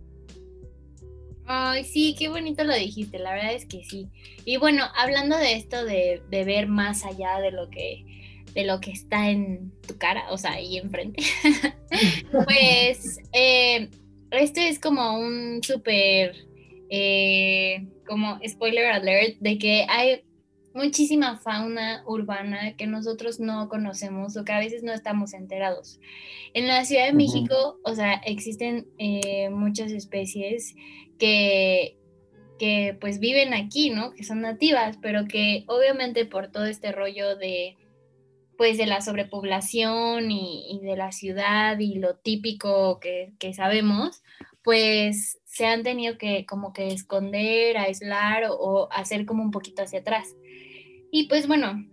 Ay, 1.44 1.84
sí, 1.84 2.16
qué 2.18 2.30
bonito 2.30 2.64
lo 2.64 2.74
dijiste, 2.74 3.18
la 3.18 3.34
verdad 3.34 3.52
es 3.52 3.66
que 3.66 3.84
sí. 3.84 4.08
Y 4.46 4.56
bueno, 4.56 4.84
hablando 4.96 5.36
de 5.36 5.56
esto 5.56 5.84
de, 5.84 6.22
de 6.30 6.44
ver 6.44 6.68
más 6.68 7.04
allá 7.04 7.38
de 7.40 7.52
lo 7.52 7.68
que 7.68 8.02
de 8.56 8.64
lo 8.64 8.80
que 8.80 8.90
está 8.90 9.28
en 9.28 9.70
tu 9.86 9.98
cara, 9.98 10.32
o 10.32 10.38
sea, 10.38 10.52
ahí 10.52 10.78
enfrente, 10.78 11.22
pues 12.32 13.20
eh, 13.34 13.90
este 14.30 14.70
es 14.70 14.80
como 14.80 15.18
un 15.18 15.62
súper, 15.62 16.34
eh, 16.88 17.86
como 18.06 18.40
spoiler 18.48 18.86
alert, 18.86 19.36
de 19.40 19.58
que 19.58 19.84
hay 19.90 20.22
muchísima 20.72 21.38
fauna 21.38 22.02
urbana 22.06 22.76
que 22.78 22.86
nosotros 22.86 23.40
no 23.40 23.68
conocemos 23.68 24.38
o 24.38 24.44
que 24.44 24.52
a 24.52 24.58
veces 24.58 24.82
no 24.82 24.94
estamos 24.94 25.34
enterados. 25.34 26.00
En 26.54 26.66
la 26.66 26.86
Ciudad 26.86 27.04
de 27.04 27.12
México, 27.12 27.78
o 27.84 27.94
sea, 27.94 28.14
existen 28.24 28.86
eh, 28.96 29.50
muchas 29.50 29.92
especies 29.92 30.74
que, 31.18 31.98
que 32.58 32.96
pues 33.02 33.18
viven 33.20 33.52
aquí, 33.52 33.90
¿no? 33.90 34.12
Que 34.12 34.24
son 34.24 34.40
nativas, 34.40 34.98
pero 35.02 35.26
que 35.26 35.64
obviamente 35.66 36.24
por 36.24 36.50
todo 36.50 36.64
este 36.64 36.90
rollo 36.90 37.36
de 37.36 37.76
pues 38.56 38.78
de 38.78 38.86
la 38.86 39.00
sobrepoblación 39.00 40.30
y, 40.30 40.80
de 40.82 40.96
la 40.96 41.12
ciudad 41.12 41.78
y 41.78 41.96
lo 41.96 42.16
típico 42.16 43.00
que, 43.00 43.54
sabemos, 43.54 44.22
pues 44.62 45.38
se 45.44 45.66
han 45.66 45.82
tenido 45.82 46.18
que 46.18 46.46
como 46.46 46.72
que 46.72 46.88
esconder, 46.88 47.76
aislar 47.76 48.44
o 48.50 48.88
hacer 48.90 49.26
como 49.26 49.42
un 49.42 49.50
poquito 49.50 49.82
hacia 49.82 50.00
atrás. 50.00 50.34
Y 51.10 51.28
pues 51.28 51.46
bueno, 51.46 51.86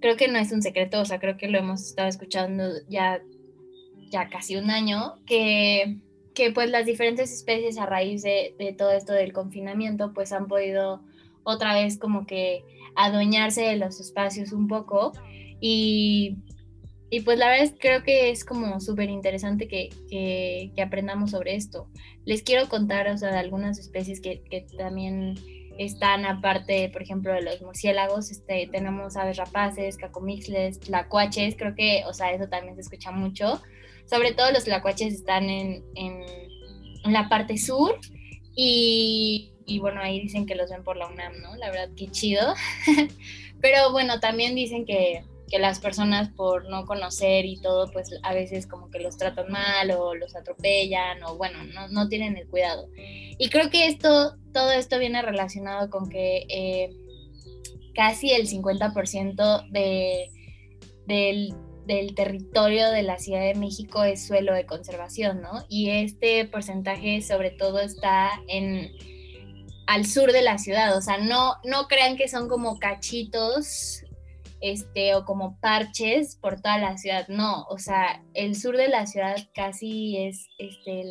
creo 0.00 0.16
que 0.16 0.28
no 0.28 0.38
es 0.38 0.52
un 0.52 0.62
secreto, 0.62 1.00
o 1.00 1.04
sea, 1.04 1.18
creo 1.18 1.36
que 1.36 1.48
lo 1.48 1.58
hemos 1.58 1.82
estado 1.82 2.08
escuchando 2.08 2.64
ya, 2.88 3.22
ya 4.10 4.28
casi 4.28 4.56
un 4.56 4.70
año, 4.70 5.14
que, 5.26 5.98
que 6.34 6.50
pues 6.50 6.70
las 6.70 6.86
diferentes 6.86 7.32
especies 7.32 7.78
a 7.78 7.86
raíz 7.86 8.22
de 8.22 8.74
todo 8.76 8.90
esto 8.90 9.12
del 9.12 9.32
confinamiento, 9.32 10.12
pues 10.12 10.32
han 10.32 10.46
podido 10.46 11.02
otra 11.44 11.74
vez 11.74 11.98
como 11.98 12.26
que 12.26 12.64
adueñarse 12.96 13.62
de 13.62 13.76
los 13.76 14.00
espacios 14.00 14.52
un 14.52 14.66
poco 14.66 15.12
y, 15.66 16.36
y 17.08 17.20
pues 17.20 17.38
la 17.38 17.48
verdad 17.48 17.64
es, 17.64 17.74
creo 17.80 18.02
que 18.02 18.28
es 18.28 18.44
como 18.44 18.80
súper 18.80 19.08
interesante 19.08 19.66
que, 19.66 19.88
que, 20.10 20.82
aprendamos 20.82 21.30
sobre 21.30 21.54
esto. 21.54 21.88
Les 22.26 22.42
quiero 22.42 22.68
contar, 22.68 23.08
o 23.08 23.16
sea, 23.16 23.32
de 23.32 23.38
algunas 23.38 23.78
especies 23.78 24.20
que, 24.20 24.42
que 24.42 24.66
también 24.76 25.36
están 25.78 26.26
aparte, 26.26 26.90
por 26.90 27.00
ejemplo, 27.00 27.32
de 27.32 27.40
los 27.40 27.62
murciélagos, 27.62 28.30
este, 28.30 28.68
tenemos 28.70 29.16
aves 29.16 29.38
rapaces, 29.38 29.96
cacomixles, 29.96 30.80
tlacuaches, 30.80 31.56
creo 31.56 31.74
que, 31.74 32.02
o 32.06 32.12
sea, 32.12 32.30
eso 32.30 32.46
también 32.46 32.74
se 32.74 32.82
escucha 32.82 33.10
mucho. 33.10 33.62
Sobre 34.04 34.32
todo 34.32 34.52
los 34.52 34.64
tlacuaches 34.64 35.14
están 35.14 35.48
en, 35.48 35.82
en, 35.94 36.26
la 37.10 37.30
parte 37.30 37.56
sur 37.56 37.98
y, 38.54 39.50
y, 39.64 39.78
bueno, 39.78 40.02
ahí 40.02 40.20
dicen 40.20 40.44
que 40.44 40.56
los 40.56 40.68
ven 40.68 40.84
por 40.84 40.98
la 40.98 41.06
UNAM, 41.06 41.40
¿no? 41.40 41.56
La 41.56 41.70
verdad, 41.70 41.88
qué 41.96 42.08
chido. 42.08 42.54
Pero 43.62 43.92
bueno, 43.92 44.20
también 44.20 44.54
dicen 44.54 44.84
que, 44.84 45.24
que 45.50 45.58
las 45.58 45.78
personas 45.80 46.30
por 46.30 46.68
no 46.68 46.86
conocer 46.86 47.44
y 47.44 47.60
todo, 47.60 47.90
pues 47.92 48.10
a 48.22 48.34
veces 48.34 48.66
como 48.66 48.90
que 48.90 49.00
los 49.00 49.16
tratan 49.16 49.50
mal 49.50 49.90
o 49.92 50.14
los 50.14 50.34
atropellan 50.34 51.22
o 51.24 51.36
bueno, 51.36 51.64
no, 51.64 51.88
no 51.88 52.08
tienen 52.08 52.36
el 52.36 52.48
cuidado. 52.48 52.88
Y 52.96 53.48
creo 53.50 53.70
que 53.70 53.86
esto, 53.86 54.36
todo 54.52 54.72
esto 54.72 54.98
viene 54.98 55.22
relacionado 55.22 55.90
con 55.90 56.08
que 56.08 56.46
eh, 56.48 56.90
casi 57.94 58.32
el 58.32 58.48
50% 58.48 59.70
de, 59.70 60.30
del, 61.06 61.54
del 61.86 62.14
territorio 62.14 62.90
de 62.90 63.02
la 63.02 63.18
Ciudad 63.18 63.42
de 63.42 63.54
México 63.54 64.04
es 64.04 64.26
suelo 64.26 64.54
de 64.54 64.66
conservación, 64.66 65.42
¿no? 65.42 65.64
Y 65.68 65.90
este 65.90 66.46
porcentaje 66.46 67.20
sobre 67.22 67.50
todo 67.50 67.80
está 67.80 68.30
en 68.48 68.92
al 69.86 70.06
sur 70.06 70.32
de 70.32 70.40
la 70.40 70.56
ciudad, 70.56 70.96
o 70.96 71.02
sea, 71.02 71.18
no, 71.18 71.56
no 71.62 71.88
crean 71.88 72.16
que 72.16 72.26
son 72.26 72.48
como 72.48 72.78
cachitos 72.78 74.03
este, 74.64 75.14
o 75.14 75.26
como 75.26 75.60
parches 75.60 76.36
por 76.36 76.58
toda 76.62 76.78
la 76.78 76.96
ciudad, 76.96 77.28
no, 77.28 77.64
o 77.68 77.76
sea, 77.76 78.24
el 78.32 78.56
sur 78.56 78.78
de 78.78 78.88
la 78.88 79.06
ciudad 79.06 79.36
casi 79.54 80.16
es 80.16 80.48
este, 80.56 81.02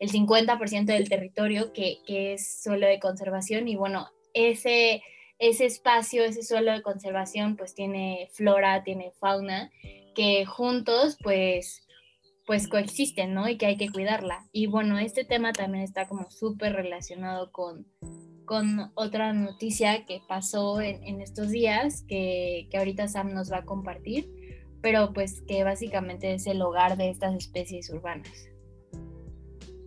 el 0.00 0.10
50% 0.10 0.86
del 0.86 1.08
territorio 1.08 1.72
que, 1.72 1.98
que, 2.04 2.32
es 2.32 2.60
suelo 2.60 2.88
de 2.88 2.98
conservación 2.98 3.68
y 3.68 3.76
bueno, 3.76 4.08
ese, 4.34 5.00
ese 5.38 5.66
espacio, 5.66 6.24
ese 6.24 6.42
suelo 6.42 6.72
de 6.72 6.82
conservación 6.82 7.56
pues 7.56 7.76
tiene 7.76 8.30
flora, 8.32 8.82
tiene 8.82 9.12
fauna, 9.20 9.70
que 10.16 10.44
juntos 10.44 11.18
pues 11.22 11.84
pues 12.46 12.66
coexisten, 12.66 13.34
¿no? 13.34 13.46
Y 13.46 13.58
que 13.58 13.66
hay 13.66 13.76
que 13.76 13.90
cuidarla. 13.90 14.48
Y 14.52 14.68
bueno, 14.68 14.98
este 14.98 15.22
tema 15.22 15.52
también 15.52 15.84
está 15.84 16.08
como 16.08 16.30
súper 16.30 16.72
relacionado 16.72 17.52
con, 17.52 17.86
con 18.48 18.90
otra 18.94 19.34
noticia 19.34 20.06
que 20.06 20.22
pasó 20.26 20.80
en, 20.80 21.20
estos 21.20 21.50
días, 21.50 22.02
que, 22.08 22.66
que, 22.70 22.78
ahorita 22.78 23.06
Sam 23.06 23.34
nos 23.34 23.52
va 23.52 23.58
a 23.58 23.64
compartir, 23.64 24.30
pero 24.80 25.12
pues 25.12 25.42
que 25.46 25.62
básicamente 25.64 26.32
es 26.32 26.46
el 26.46 26.62
hogar 26.62 26.96
de 26.96 27.10
estas 27.10 27.36
especies 27.36 27.90
urbanas. 27.90 28.48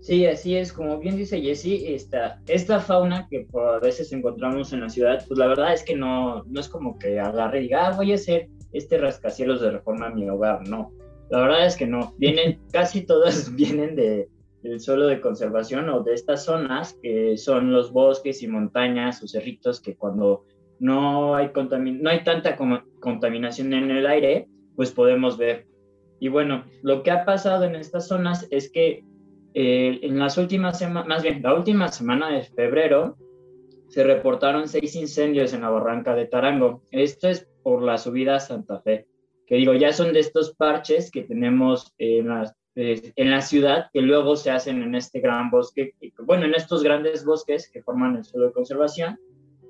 Sí, 0.01 0.25
así 0.27 0.55
es, 0.55 0.71
como 0.71 0.99
bien 0.99 1.17
dice 1.17 1.41
Jessie, 1.41 1.95
esta, 1.95 2.39
esta 2.47 2.79
fauna 2.79 3.27
que 3.29 3.47
por 3.51 3.75
a 3.75 3.79
veces 3.79 4.13
encontramos 4.13 4.71
en 4.73 4.81
la 4.81 4.89
ciudad, 4.89 5.25
pues 5.27 5.39
la 5.39 5.47
verdad 5.47 5.73
es 5.73 5.83
que 5.83 5.95
no, 5.95 6.43
no 6.43 6.59
es 6.59 6.69
como 6.69 6.97
que 6.99 7.19
agarre 7.19 7.59
y 7.59 7.63
diga, 7.63 7.87
ah, 7.87 7.95
voy 7.95 8.11
a 8.11 8.15
hacer 8.15 8.47
este 8.73 8.97
rascacielos 8.97 9.61
de 9.61 9.71
reforma 9.71 10.07
a 10.07 10.11
mi 10.11 10.29
hogar, 10.29 10.67
no. 10.67 10.91
La 11.29 11.41
verdad 11.41 11.65
es 11.65 11.75
que 11.75 11.87
no, 11.87 12.13
vienen, 12.17 12.59
casi 12.71 13.01
todas 13.01 13.55
vienen 13.55 13.95
de, 13.95 14.27
el 14.63 14.79
suelo 14.79 15.07
de 15.07 15.21
conservación 15.21 15.89
o 15.89 16.03
de 16.03 16.13
estas 16.13 16.45
zonas 16.45 16.97
que 17.01 17.37
son 17.37 17.71
los 17.71 17.91
bosques 17.91 18.43
y 18.43 18.47
montañas 18.47 19.21
o 19.23 19.27
cerritos 19.27 19.81
que 19.81 19.95
cuando 19.95 20.45
no 20.79 21.35
hay, 21.35 21.51
no 21.55 22.09
hay 22.09 22.23
tanta 22.23 22.57
contaminación 22.99 23.73
en 23.73 23.91
el 23.91 24.05
aire, 24.07 24.47
pues 24.75 24.91
podemos 24.91 25.37
ver. 25.37 25.67
Y 26.19 26.27
bueno, 26.27 26.65
lo 26.81 27.03
que 27.03 27.11
ha 27.11 27.25
pasado 27.25 27.65
en 27.65 27.75
estas 27.75 28.07
zonas 28.07 28.47
es 28.51 28.71
que 28.71 29.03
eh, 29.53 29.99
en 30.01 30.17
las 30.17 30.37
últimas 30.37 30.79
semanas, 30.79 31.07
más 31.07 31.23
bien 31.23 31.41
la 31.41 31.53
última 31.53 31.87
semana 31.89 32.29
de 32.29 32.43
febrero, 32.43 33.17
se 33.89 34.03
reportaron 34.03 34.67
seis 34.67 34.95
incendios 34.95 35.53
en 35.53 35.61
la 35.61 35.69
barranca 35.69 36.15
de 36.15 36.25
Tarango. 36.25 36.81
Esto 36.91 37.27
es 37.27 37.47
por 37.61 37.83
la 37.83 37.97
subida 37.97 38.35
a 38.35 38.39
Santa 38.39 38.79
Fe, 38.79 39.07
que 39.45 39.55
digo, 39.55 39.73
ya 39.73 39.91
son 39.91 40.13
de 40.13 40.21
estos 40.21 40.55
parches 40.55 41.11
que 41.11 41.23
tenemos 41.23 41.93
en 41.97 42.29
las 42.29 42.55
en 42.75 43.31
la 43.31 43.41
ciudad 43.41 43.87
que 43.91 44.01
luego 44.01 44.35
se 44.35 44.51
hacen 44.51 44.81
en 44.81 44.95
este 44.95 45.19
gran 45.19 45.49
bosque, 45.49 45.93
bueno, 46.25 46.45
en 46.45 46.55
estos 46.55 46.83
grandes 46.83 47.25
bosques 47.25 47.69
que 47.71 47.83
forman 47.83 48.15
el 48.15 48.23
suelo 48.23 48.47
de 48.47 48.53
conservación. 48.53 49.19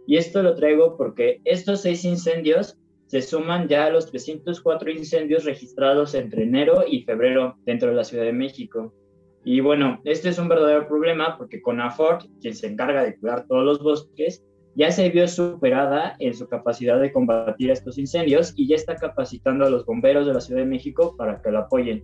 Y 0.08 0.17
esto 0.17 0.43
lo 0.43 0.55
traigo 0.55 0.98
porque 0.98 1.41
estos 1.46 1.81
seis 1.81 2.05
incendios 2.05 2.77
se 3.08 3.22
suman 3.22 3.67
ya 3.67 3.86
a 3.86 3.89
los 3.89 4.10
304 4.10 4.91
incendios 4.91 5.43
registrados 5.43 6.15
entre 6.15 6.43
enero 6.43 6.86
y 6.88 7.03
febrero 7.03 7.58
dentro 7.65 7.89
de 7.89 7.96
la 7.96 8.03
Ciudad 8.03 8.24
de 8.24 8.34
México. 8.34 8.93
Y 9.43 9.60
bueno, 9.60 10.00
este 10.05 10.29
es 10.29 10.39
un 10.39 10.48
verdadero 10.48 10.88
problema 10.88 11.38
porque 11.38 11.62
CONAFOR, 11.62 12.20
quien 12.39 12.55
se 12.55 12.67
encarga 12.67 13.03
de 13.03 13.17
cuidar 13.17 13.48
todos 13.48 13.65
los 13.65 13.84
bosques, 13.84 14.46
ya 14.75 14.91
se 14.91 15.10
vio 15.10 15.27
superada 15.27 16.15
en 16.20 16.34
su 16.34 16.48
capacidad 16.48 17.01
de 17.01 17.12
combatir 17.12 17.72
estos 17.72 17.98
incendios 17.98 18.53
y 18.55 18.67
ya 18.67 18.75
está 18.75 18.96
capacitando 18.96 19.65
a 19.65 19.70
los 19.70 19.86
bomberos 19.86 20.25
de 20.25 20.34
la 20.34 20.39
Ciudad 20.39 20.62
de 20.62 20.67
México 20.67 21.15
para 21.17 21.41
que 21.41 21.51
lo 21.51 21.60
apoyen. 21.60 22.03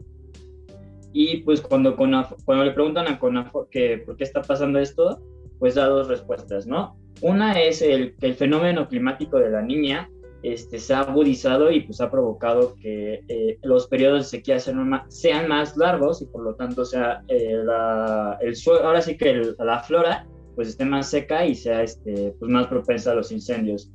Y 1.20 1.38
pues 1.38 1.62
cuando, 1.62 1.96
cuando 1.96 2.64
le 2.64 2.74
preguntan 2.74 3.08
a 3.08 3.18
CONAFOR 3.18 3.70
que 3.72 4.04
por 4.06 4.18
qué 4.18 4.24
está 4.24 4.44
pasando 4.44 4.78
esto, 4.78 5.20
pues 5.58 5.74
da 5.74 5.88
dos 5.88 6.10
respuestas, 6.10 6.68
¿no? 6.68 6.96
Una 7.24 7.60
es 7.60 7.82
el, 7.82 8.16
que 8.18 8.28
el 8.28 8.36
fenómeno 8.36 8.88
climático 8.88 9.40
de 9.40 9.50
la 9.50 9.64
niña 9.64 10.12
este, 10.44 10.78
se 10.78 10.94
ha 10.94 11.00
agudizado 11.00 11.72
y 11.72 11.82
pues 11.82 12.02
ha 12.02 12.12
provocado 12.12 12.76
que 12.76 13.24
eh, 13.30 13.58
los 13.64 13.88
periodos 13.88 14.26
de 14.26 14.38
sequía 14.38 14.60
sean 14.60 14.88
más, 14.88 15.12
sean 15.12 15.48
más, 15.48 15.76
largos 15.76 16.22
y 16.22 16.28
por 16.28 16.44
lo 16.44 16.54
tanto 16.54 16.86
sea 16.86 17.24
eh, 17.30 17.62
la, 17.64 18.38
el 18.40 18.56
suelo, 18.56 18.86
ahora 18.86 19.02
sí 19.02 19.18
que 19.18 19.56
la 19.58 19.82
flora 19.82 20.28
pues 20.54 20.68
esté 20.68 20.86
más 20.86 21.10
seca 21.10 21.48
y 21.48 21.56
sea 21.56 21.82
este, 21.82 22.36
pues 22.38 22.52
más 22.52 22.68
propensa 22.68 23.14
a 23.14 23.16
los 23.16 23.32
incendios. 23.32 23.92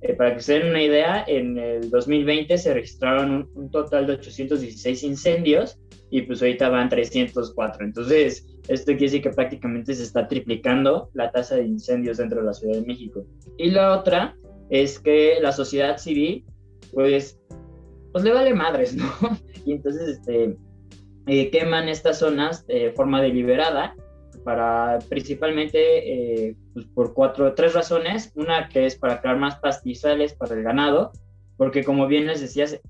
Eh, 0.00 0.14
para 0.14 0.34
que 0.34 0.42
se 0.42 0.54
den 0.54 0.70
una 0.70 0.82
idea, 0.82 1.24
en 1.28 1.56
el 1.56 1.88
2020 1.88 2.58
se 2.58 2.74
registraron 2.74 3.30
un, 3.30 3.50
un 3.54 3.70
total 3.70 4.08
de 4.08 4.14
816 4.14 5.04
incendios 5.04 5.78
y 6.14 6.22
pues 6.22 6.40
ahorita 6.40 6.68
van 6.68 6.88
304. 6.88 7.84
Entonces, 7.84 8.46
esto 8.68 8.92
quiere 8.92 9.06
decir 9.06 9.22
que 9.22 9.30
prácticamente 9.30 9.92
se 9.94 10.04
está 10.04 10.28
triplicando 10.28 11.10
la 11.12 11.32
tasa 11.32 11.56
de 11.56 11.64
incendios 11.64 12.18
dentro 12.18 12.38
de 12.38 12.46
la 12.46 12.54
Ciudad 12.54 12.74
de 12.74 12.86
México. 12.86 13.26
Y 13.58 13.72
la 13.72 13.98
otra 13.98 14.36
es 14.70 15.00
que 15.00 15.38
la 15.40 15.50
sociedad 15.50 15.98
civil, 15.98 16.44
pues, 16.92 17.40
pues 18.12 18.22
le 18.22 18.32
vale 18.32 18.54
madres, 18.54 18.94
¿no? 18.94 19.10
Y 19.66 19.72
entonces, 19.72 20.18
este, 20.18 20.56
eh, 21.26 21.50
queman 21.50 21.88
estas 21.88 22.20
zonas 22.20 22.64
de 22.68 22.92
forma 22.92 23.20
deliberada 23.20 23.96
para 24.44 25.00
principalmente 25.08 25.78
eh, 26.48 26.56
pues 26.74 26.86
por 26.94 27.12
cuatro, 27.12 27.54
tres 27.54 27.74
razones. 27.74 28.30
Una 28.36 28.68
que 28.68 28.86
es 28.86 28.94
para 28.94 29.20
crear 29.20 29.38
más 29.38 29.56
pastizales 29.56 30.32
para 30.34 30.54
el 30.54 30.62
ganado, 30.62 31.10
porque 31.56 31.82
como 31.82 32.06
bien 32.06 32.28
les 32.28 32.40
decías, 32.40 32.80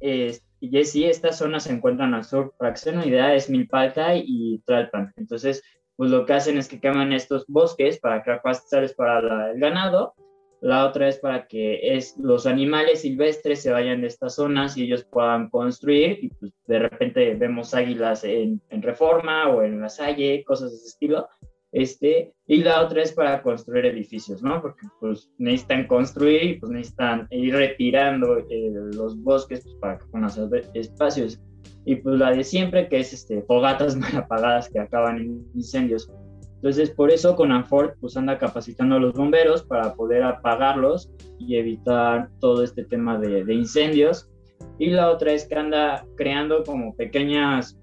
y 0.64 0.71
Jesse, 0.71 1.11
estas 1.11 1.37
zonas 1.37 1.64
se 1.64 1.73
encuentran 1.73 2.14
al 2.14 2.25
sur. 2.25 2.54
Para 2.56 2.73
que 2.73 2.78
se 2.78 2.90
idea, 3.06 3.35
es 3.35 3.50
Milpalta 3.50 4.14
y 4.16 4.62
Tlalpan. 4.64 5.12
Entonces, 5.16 5.62
pues 5.94 6.11
lo 6.11 6.25
que 6.25 6.33
hacen 6.33 6.56
es 6.56 6.68
que 6.68 6.80
queman 6.80 7.12
estos 7.12 7.44
bosques 7.49 8.00
para 8.00 8.23
crear 8.23 8.40
pastizales 8.40 8.94
para 8.94 9.50
el 9.50 9.61
ganado. 9.61 10.14
La 10.62 10.87
otra 10.87 11.09
es 11.09 11.18
para 11.18 11.47
que 11.47 11.94
es, 11.94 12.16
los 12.16 12.47
animales 12.47 13.02
silvestres 13.02 13.61
se 13.61 13.73
vayan 13.73 14.00
de 14.00 14.06
estas 14.06 14.37
zonas 14.37 14.78
y 14.78 14.85
ellos 14.85 15.04
puedan 15.04 15.50
construir. 15.50 16.18
Y 16.23 16.30
pues 16.30 16.52
de 16.66 16.78
repente 16.78 17.35
vemos 17.35 17.75
águilas 17.75 18.25
en, 18.25 18.62
en 18.71 18.80
Reforma 18.80 19.49
o 19.49 19.62
en 19.62 19.83
La 19.83 19.90
Salle, 19.90 20.44
cosas 20.44 20.71
de 20.71 20.76
ese 20.78 20.87
estilo. 20.87 21.28
Este, 21.75 22.33
y 22.47 22.62
la 22.62 22.83
otra 22.83 23.02
es 23.02 23.12
para 23.12 23.43
construir 23.43 23.85
edificios, 23.87 24.40
¿no? 24.45 24.62
Porque 24.62 24.87
pues 25.00 25.28
necesitan 25.38 25.88
construir 25.88 26.43
y 26.45 26.61
pues 26.61 26.71
necesitan 26.71 27.26
ir 27.33 27.52
retirando 27.52 28.38
eh, 28.49 28.71
los 28.95 29.21
bosques 29.21 29.62
pues, 29.64 29.75
para 29.81 29.99
que 29.99 30.04
puedan 30.07 30.31
espacios. 30.75 31.43
Y 31.85 31.97
pues 31.97 32.16
la 32.16 32.31
de 32.31 32.45
siempre, 32.45 32.88
que 32.88 33.00
es 33.00 33.12
este, 33.12 33.43
fogatas 33.43 33.97
mal 33.97 34.16
apagadas 34.16 34.69
que 34.69 34.78
acaban 34.78 35.19
en 35.19 35.45
incendios. 35.52 36.09
Entonces, 36.54 36.90
por 36.90 37.11
eso 37.11 37.35
Conanfort 37.35 37.97
pues 38.00 38.16
anda 38.16 38.38
capacitando 38.38 38.95
a 38.95 39.00
los 39.00 39.12
bomberos 39.12 39.64
para 39.64 39.95
poder 39.95 40.23
apagarlos 40.23 41.11
y 41.40 41.57
evitar 41.57 42.31
todo 42.38 42.62
este 42.62 42.85
tema 42.85 43.19
de, 43.19 43.45
de 43.45 43.52
incendios. 43.52 44.31
Y 44.78 44.90
la 44.90 45.11
otra 45.11 45.33
es 45.33 45.45
que 45.49 45.57
anda 45.57 46.07
creando 46.16 46.62
como 46.62 46.95
pequeñas 46.95 47.76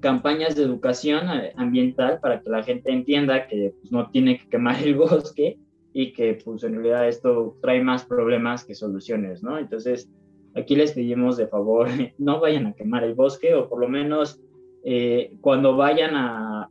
campañas 0.00 0.56
de 0.56 0.62
educación 0.62 1.28
eh, 1.30 1.52
ambiental 1.56 2.18
para 2.20 2.40
que 2.40 2.50
la 2.50 2.62
gente 2.62 2.90
entienda 2.90 3.46
que 3.46 3.74
pues, 3.78 3.92
no 3.92 4.10
tiene 4.10 4.38
que 4.38 4.48
quemar 4.48 4.82
el 4.82 4.94
bosque 4.96 5.58
y 5.92 6.12
que 6.12 6.38
pues 6.42 6.64
en 6.64 6.74
realidad 6.74 7.08
esto 7.08 7.56
trae 7.60 7.82
más 7.82 8.04
problemas 8.04 8.64
que 8.64 8.74
soluciones, 8.74 9.42
¿no? 9.42 9.58
Entonces, 9.58 10.08
aquí 10.54 10.74
les 10.74 10.92
pedimos 10.92 11.36
de 11.36 11.48
favor, 11.48 11.88
no 12.18 12.40
vayan 12.40 12.66
a 12.66 12.72
quemar 12.72 13.04
el 13.04 13.14
bosque 13.14 13.54
o 13.54 13.68
por 13.68 13.80
lo 13.80 13.88
menos 13.88 14.40
eh, 14.84 15.36
cuando 15.40 15.76
vayan 15.76 16.12
a, 16.14 16.68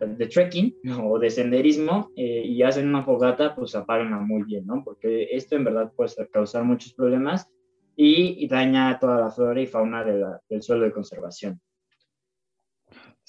de 0.00 0.26
trekking 0.26 0.74
o 1.04 1.18
de 1.18 1.30
senderismo 1.30 2.10
eh, 2.16 2.42
y 2.44 2.62
hacen 2.62 2.88
una 2.88 3.04
fogata, 3.04 3.54
pues 3.54 3.74
apáguenla 3.76 4.18
muy 4.18 4.42
bien, 4.42 4.66
¿no? 4.66 4.82
Porque 4.84 5.28
esto 5.30 5.54
en 5.54 5.64
verdad 5.64 5.92
puede 5.94 6.10
causar 6.32 6.64
muchos 6.64 6.92
problemas 6.94 7.48
y, 7.94 8.48
daña 8.48 8.98
toda 8.98 9.20
la 9.20 9.30
flora 9.30 9.60
y 9.60 9.66
fauna 9.66 10.02
del 10.02 10.62
suelo 10.62 10.84
de 10.84 10.92
conservación. 10.92 11.60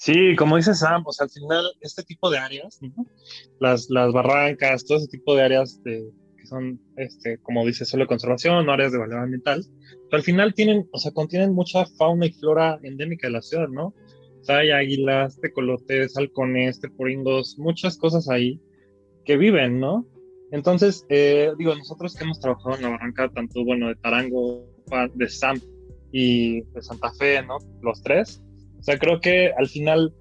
Sí, 0.04 0.36
como 0.36 0.58
dice 0.58 0.74
Sam, 0.74 1.02
pues 1.02 1.18
al 1.22 1.30
final 1.30 1.64
este 1.80 2.02
tipo 2.02 2.28
de 2.28 2.36
áreas, 2.36 2.78
las, 3.58 3.88
las 3.88 4.12
barrancas, 4.12 4.84
todo 4.84 4.98
ese 4.98 5.08
tipo 5.08 5.34
de 5.34 5.40
áreas 5.40 5.80
que 5.82 6.10
son, 6.44 6.78
este, 6.98 7.38
como 7.38 7.64
dice, 7.64 7.86
solo 7.86 8.06
conservación, 8.06 8.68
áreas 8.68 8.92
de 8.92 8.98
valor 8.98 9.20
ambiental, 9.20 9.64
al 10.12 10.22
final 10.22 10.52
tienen, 10.52 10.86
o 10.92 10.98
sea, 10.98 11.10
contienen 11.12 11.54
mucha 11.54 11.86
fauna 11.96 12.26
y 12.26 12.32
flora 12.34 12.78
endémica 12.82 13.28
de 13.28 13.32
la 13.32 13.40
ciudad, 13.40 13.68
¿no? 13.68 13.94
O 14.42 14.44
sea, 14.44 14.58
hay 14.58 14.72
águilas, 14.72 15.40
tecolotes, 15.40 16.18
halcones, 16.18 16.80
teporingos, 16.80 17.58
muchas 17.58 17.96
cosas 17.96 18.28
ahí 18.28 18.60
que 19.24 19.38
viven, 19.38 19.80
¿no? 19.80 20.06
Entonces, 20.52 21.06
eh, 21.08 21.50
digo, 21.56 21.74
nosotros 21.74 22.14
que 22.14 22.24
hemos 22.24 22.40
trabajado 22.40 22.76
en 22.76 22.82
la 22.82 22.90
barranca, 22.90 23.30
tanto, 23.30 23.64
bueno, 23.64 23.88
de 23.88 23.94
Tarango, 23.94 24.68
de 25.14 25.28
Sam 25.30 25.58
y 26.12 26.60
de 26.60 26.82
Santa 26.82 27.10
Fe, 27.14 27.42
¿no? 27.42 27.56
Los 27.80 28.02
tres, 28.02 28.43
o 28.84 28.86
sea, 28.86 28.98
creo 28.98 29.18
que 29.18 29.50
al 29.56 29.66
final, 29.66 30.12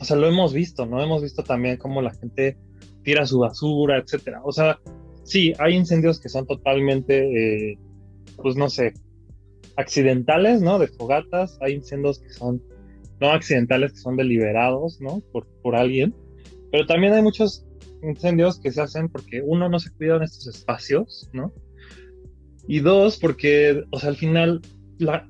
o 0.00 0.04
sea, 0.06 0.16
lo 0.16 0.26
hemos 0.26 0.54
visto, 0.54 0.86
¿no? 0.86 1.02
Hemos 1.02 1.22
visto 1.22 1.44
también 1.44 1.76
cómo 1.76 2.00
la 2.00 2.14
gente 2.14 2.56
tira 3.04 3.26
su 3.26 3.40
basura, 3.40 3.98
etcétera. 3.98 4.40
O 4.44 4.50
sea, 4.50 4.80
sí, 5.24 5.52
hay 5.58 5.74
incendios 5.74 6.18
que 6.18 6.30
son 6.30 6.46
totalmente, 6.46 7.72
eh, 7.72 7.78
pues 8.36 8.56
no 8.56 8.70
sé, 8.70 8.94
accidentales, 9.76 10.62
¿no? 10.62 10.78
De 10.78 10.88
fogatas, 10.88 11.58
hay 11.60 11.74
incendios 11.74 12.18
que 12.20 12.30
son 12.30 12.62
no 13.20 13.30
accidentales, 13.30 13.92
que 13.92 13.98
son 13.98 14.16
deliberados, 14.16 14.98
¿no? 15.02 15.20
Por, 15.30 15.46
por 15.60 15.76
alguien. 15.76 16.14
Pero 16.70 16.86
también 16.86 17.12
hay 17.12 17.20
muchos 17.20 17.66
incendios 18.02 18.58
que 18.58 18.72
se 18.72 18.80
hacen 18.80 19.10
porque 19.10 19.42
uno 19.44 19.68
no 19.68 19.78
se 19.78 19.90
cuida 19.90 20.16
en 20.16 20.22
estos 20.22 20.46
espacios, 20.46 21.28
¿no? 21.34 21.52
Y 22.66 22.80
dos, 22.80 23.18
porque, 23.18 23.84
o 23.90 23.98
sea, 23.98 24.08
al 24.08 24.16
final 24.16 24.62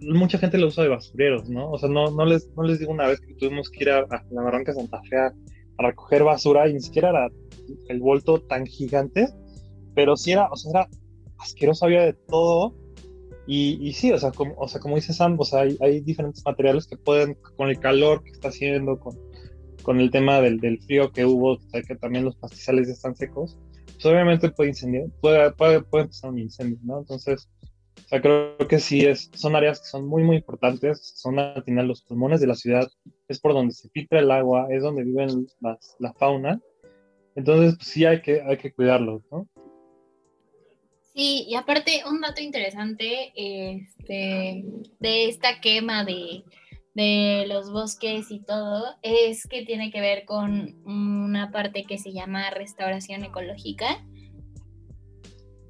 mucha 0.00 0.38
gente 0.38 0.58
lo 0.58 0.68
usa 0.68 0.84
de 0.84 0.90
basureros, 0.90 1.48
¿no? 1.48 1.70
O 1.70 1.78
sea, 1.78 1.88
no, 1.88 2.10
no, 2.10 2.24
les, 2.24 2.50
no 2.56 2.62
les 2.62 2.78
digo 2.78 2.92
una 2.92 3.06
vez 3.06 3.20
que 3.20 3.34
tuvimos 3.34 3.70
que 3.70 3.84
ir 3.84 3.90
a, 3.90 4.06
la 4.30 4.42
Barranca 4.42 4.74
Santa 4.74 5.00
Fe 5.08 5.16
a, 5.16 5.32
recoger 5.78 6.22
basura 6.22 6.68
y 6.68 6.74
ni 6.74 6.80
siquiera 6.80 7.10
era 7.10 7.28
el 7.88 7.98
vuelto 7.98 8.40
tan 8.42 8.66
gigante, 8.66 9.26
pero 9.96 10.16
sí 10.16 10.30
era, 10.30 10.48
o 10.48 10.56
sea, 10.56 10.70
era 10.70 10.88
asqueroso, 11.38 11.86
había 11.86 12.02
de 12.02 12.12
todo. 12.12 12.76
Y, 13.48 13.78
y 13.80 13.92
sí, 13.94 14.12
o 14.12 14.18
sea, 14.18 14.30
como, 14.30 14.54
o 14.56 14.68
sea, 14.68 14.80
como 14.80 14.94
dice 14.94 15.12
Sam, 15.12 15.36
o 15.40 15.44
sea, 15.44 15.62
hay, 15.62 15.76
hay, 15.80 16.00
diferentes 16.00 16.44
materiales 16.44 16.86
que 16.86 16.96
pueden, 16.96 17.36
con 17.56 17.68
el 17.68 17.80
calor 17.80 18.22
que 18.22 18.30
está 18.30 18.48
haciendo, 18.48 19.00
con, 19.00 19.18
con 19.82 19.98
el 19.98 20.12
tema 20.12 20.40
del, 20.40 20.60
del 20.60 20.80
frío 20.82 21.10
que 21.10 21.24
hubo, 21.24 21.58
que 21.72 21.96
también 21.96 22.24
los 22.24 22.36
pastizales 22.36 22.86
ya 22.86 22.92
están 22.92 23.16
secos, 23.16 23.58
pues 24.02 24.06
obviamente 24.06 24.50
puede 24.50 24.70
incendiar, 24.70 25.06
puede, 25.20 25.50
puede, 25.52 25.82
puede 25.82 26.04
empezar 26.04 26.30
un 26.30 26.38
incendio, 26.38 26.78
¿no? 26.82 27.00
Entonces, 27.00 27.48
o 27.96 28.08
sea, 28.08 28.20
creo 28.20 28.56
que 28.68 28.78
sí, 28.78 29.00
es, 29.00 29.30
son 29.34 29.56
áreas 29.56 29.80
que 29.80 29.86
son 29.86 30.06
muy, 30.06 30.22
muy 30.22 30.36
importantes. 30.36 31.12
Son 31.16 31.38
al 31.38 31.62
final 31.64 31.88
los 31.88 32.02
pulmones 32.02 32.40
de 32.40 32.46
la 32.46 32.54
ciudad. 32.54 32.90
Es 33.28 33.40
por 33.40 33.54
donde 33.54 33.74
se 33.74 33.88
filtra 33.90 34.20
el 34.20 34.30
agua, 34.30 34.66
es 34.70 34.82
donde 34.82 35.04
viven 35.04 35.46
las, 35.60 35.96
la 35.98 36.12
fauna. 36.14 36.60
Entonces, 37.34 37.76
pues, 37.76 37.88
sí 37.88 38.04
hay 38.04 38.20
que, 38.20 38.42
hay 38.42 38.58
que 38.58 38.72
cuidarlos, 38.72 39.22
¿no? 39.30 39.48
Sí, 41.14 41.44
y 41.46 41.54
aparte, 41.54 42.02
un 42.10 42.20
dato 42.22 42.40
interesante 42.40 43.32
este, 43.36 44.64
de 44.98 45.28
esta 45.28 45.60
quema 45.60 46.04
de, 46.04 46.42
de 46.94 47.44
los 47.48 47.70
bosques 47.70 48.30
y 48.30 48.40
todo 48.40 48.84
es 49.02 49.46
que 49.46 49.64
tiene 49.64 49.90
que 49.90 50.00
ver 50.00 50.24
con 50.24 50.82
una 50.84 51.50
parte 51.50 51.84
que 51.84 51.98
se 51.98 52.12
llama 52.12 52.50
restauración 52.50 53.24
ecológica 53.24 54.02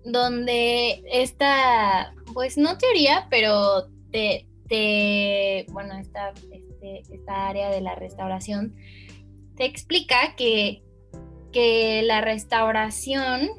donde 0.05 1.03
esta, 1.11 2.15
pues 2.33 2.57
no 2.59 2.79
teoría, 2.79 3.27
pero 3.31 3.89
te, 4.11 4.47
bueno, 5.71 5.99
esta, 5.99 6.33
este, 6.51 7.03
esta 7.15 7.49
área 7.49 7.71
de 7.71 7.81
la 7.81 7.95
restauración 7.95 8.75
te 9.57 9.65
explica 9.65 10.35
que, 10.37 10.83
que 11.53 12.03
la 12.03 12.21
restauración 12.21 13.51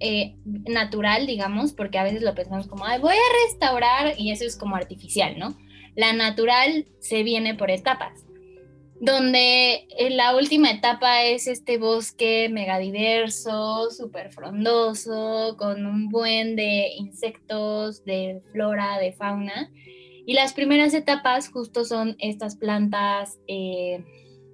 eh, 0.00 0.36
natural, 0.44 1.26
digamos, 1.26 1.72
porque 1.72 1.98
a 1.98 2.04
veces 2.04 2.22
lo 2.22 2.34
pensamos 2.34 2.66
como, 2.66 2.84
Ay, 2.84 3.00
voy 3.00 3.14
a 3.14 3.46
restaurar 3.46 4.14
y 4.18 4.30
eso 4.30 4.44
es 4.44 4.56
como 4.56 4.76
artificial, 4.76 5.38
¿no? 5.38 5.56
La 5.94 6.12
natural 6.12 6.86
se 7.00 7.22
viene 7.22 7.54
por 7.54 7.70
etapas 7.70 8.24
donde 9.02 9.88
la 10.10 10.36
última 10.36 10.70
etapa 10.70 11.24
es 11.24 11.48
este 11.48 11.76
bosque 11.76 12.48
megadiverso, 12.48 13.90
súper 13.90 14.30
frondoso, 14.30 15.56
con 15.58 15.86
un 15.86 16.08
buen 16.08 16.54
de 16.54 16.92
insectos, 16.96 18.04
de 18.04 18.40
flora, 18.52 19.00
de 19.00 19.12
fauna. 19.12 19.72
Y 20.24 20.34
las 20.34 20.52
primeras 20.52 20.94
etapas 20.94 21.48
justo 21.48 21.84
son 21.84 22.14
estas 22.20 22.54
plantas, 22.54 23.40
eh, 23.48 24.04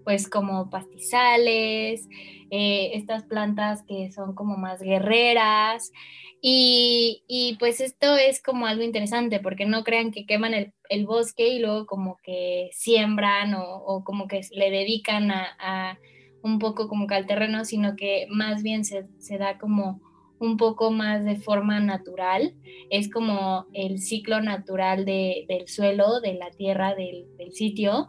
pues 0.03 0.31
como 0.31 0.71
pastizales, 0.71 2.09
eh, 2.51 2.93
estas 2.95 3.25
plantas 3.25 3.83
que 3.87 4.11
son 4.13 4.35
como 4.35 4.57
más 4.57 4.81
guerreras. 4.81 5.93
Y, 6.41 7.57
pues 7.59 7.81
esto 7.81 8.17
es 8.17 8.41
como 8.41 8.67
algo 8.67 8.83
interesante, 8.83 9.41
porque 9.41 9.67
no 9.67 9.85
crean 9.85 10.11
que 10.11 10.25
queman 10.25 10.55
el, 10.55 10.73
bosque 11.05 11.49
y 11.49 11.59
luego 11.59 11.87
como 11.87 12.19
que 12.23 12.71
siembran 12.73 13.55
o, 13.55 14.03
como 14.05 14.27
que 14.27 14.41
le 14.53 14.71
dedican 14.71 15.31
a, 15.31 15.99
un 16.43 16.59
poco 16.59 16.89
como 16.89 17.07
que 17.07 17.15
al 17.15 17.27
terreno, 17.27 17.65
sino 17.65 17.97
que 17.97 18.27
más 18.31 18.63
bien 18.63 18.85
se, 18.85 19.05
da 19.39 19.59
como 19.59 20.01
un 20.39 20.57
poco 20.57 20.91
más 20.91 21.25
de 21.25 21.37
forma 21.37 21.81
natural. 21.81 22.55
Es 22.91 23.11
como 23.11 23.67
el 23.73 23.99
ciclo 23.99 24.41
natural 24.41 25.05
del 25.05 25.67
suelo, 25.67 26.21
de 26.21 26.35
la 26.35 26.51
tierra, 26.51 26.95
del, 26.95 27.27
del 27.37 27.53
sitio. 27.53 28.09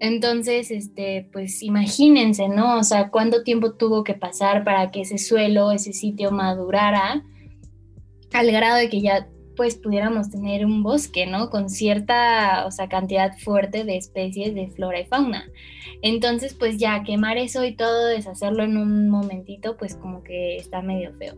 Entonces, 0.00 0.70
este, 0.70 1.28
pues 1.32 1.62
imagínense, 1.62 2.48
¿no? 2.48 2.78
O 2.78 2.82
sea, 2.82 3.10
cuánto 3.10 3.42
tiempo 3.42 3.74
tuvo 3.74 4.04
que 4.04 4.14
pasar 4.14 4.64
para 4.64 4.90
que 4.90 5.02
ese 5.02 5.18
suelo, 5.18 5.70
ese 5.70 5.92
sitio 5.92 6.30
madurara 6.30 7.24
al 8.32 8.50
grado 8.50 8.76
de 8.76 8.88
que 8.88 9.00
ya 9.00 9.28
pues 9.56 9.76
pudiéramos 9.76 10.30
tener 10.30 10.64
un 10.64 10.82
bosque, 10.82 11.26
¿no? 11.26 11.50
Con 11.50 11.68
cierta, 11.68 12.66
o 12.66 12.70
sea, 12.70 12.88
cantidad 12.88 13.36
fuerte 13.38 13.84
de 13.84 13.96
especies 13.96 14.54
de 14.54 14.68
flora 14.68 15.00
y 15.00 15.06
fauna. 15.06 15.50
Entonces, 16.02 16.54
pues 16.54 16.76
ya 16.78 17.02
quemar 17.02 17.38
eso 17.38 17.64
y 17.64 17.74
todo, 17.74 18.06
deshacerlo 18.06 18.62
en 18.62 18.76
un 18.76 19.08
momentito, 19.08 19.76
pues 19.76 19.96
como 19.96 20.22
que 20.22 20.56
está 20.56 20.82
medio 20.82 21.12
feo. 21.14 21.34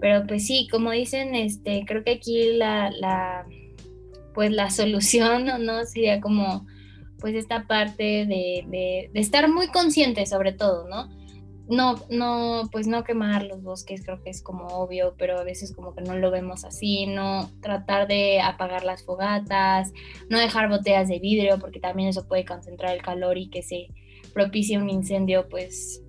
Pero 0.00 0.26
pues 0.26 0.46
sí, 0.46 0.66
como 0.70 0.90
dicen, 0.90 1.34
este, 1.34 1.84
creo 1.86 2.04
que 2.04 2.12
aquí 2.12 2.54
la, 2.54 2.90
la 2.90 3.46
pues 4.34 4.50
la 4.50 4.70
solución, 4.70 5.46
¿no? 5.64 5.84
Sería 5.84 6.20
como, 6.20 6.66
pues 7.20 7.34
esta 7.34 7.66
parte 7.66 8.26
de, 8.26 8.64
de, 8.68 9.10
de 9.12 9.20
estar 9.20 9.48
muy 9.48 9.68
consciente 9.68 10.26
sobre 10.26 10.52
todo, 10.52 10.88
¿no? 10.88 11.08
No, 11.70 11.94
no, 12.10 12.68
pues 12.72 12.86
no 12.86 13.04
quemar 13.04 13.44
los 13.44 13.62
bosques, 13.62 14.04
creo 14.04 14.22
que 14.22 14.30
es 14.30 14.42
como 14.42 14.66
obvio, 14.66 15.14
pero 15.16 15.38
a 15.38 15.44
veces 15.44 15.74
como 15.74 15.94
que 15.94 16.02
no 16.02 16.16
lo 16.16 16.30
vemos 16.30 16.64
así, 16.64 17.06
no 17.06 17.48
tratar 17.62 18.08
de 18.08 18.40
apagar 18.40 18.84
las 18.84 19.04
fogatas, 19.04 19.92
no 20.28 20.38
dejar 20.38 20.68
botellas 20.68 21.08
de 21.08 21.20
vidrio, 21.20 21.58
porque 21.60 21.78
también 21.78 22.08
eso 22.08 22.26
puede 22.26 22.44
concentrar 22.44 22.94
el 22.94 23.02
calor 23.02 23.38
y 23.38 23.48
que 23.48 23.62
se 23.62 23.88
propicie 24.34 24.78
un 24.78 24.90
incendio, 24.90 25.48
pues, 25.48 26.02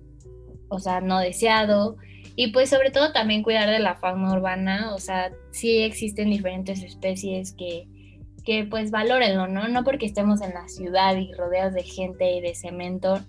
o 0.68 0.78
sea, 0.80 1.00
no 1.00 1.20
deseado. 1.20 1.96
Y 2.34 2.52
pues 2.52 2.70
sobre 2.70 2.90
todo 2.90 3.12
también 3.12 3.42
cuidar 3.42 3.70
de 3.70 3.78
la 3.78 3.94
fauna 3.94 4.32
urbana, 4.32 4.94
o 4.94 4.98
sea, 4.98 5.32
sí 5.52 5.82
existen 5.82 6.30
diferentes 6.30 6.82
especies 6.82 7.52
que, 7.52 7.86
que 8.44 8.64
pues 8.64 8.90
valórenlo, 8.90 9.46
¿no? 9.46 9.68
No 9.68 9.84
porque 9.84 10.06
estemos 10.06 10.40
en 10.40 10.54
la 10.54 10.66
ciudad 10.68 11.14
y 11.16 11.32
rodeados 11.34 11.74
de 11.74 11.82
gente 11.82 12.32
y 12.32 12.40
de 12.40 12.54
cemento, 12.54 13.20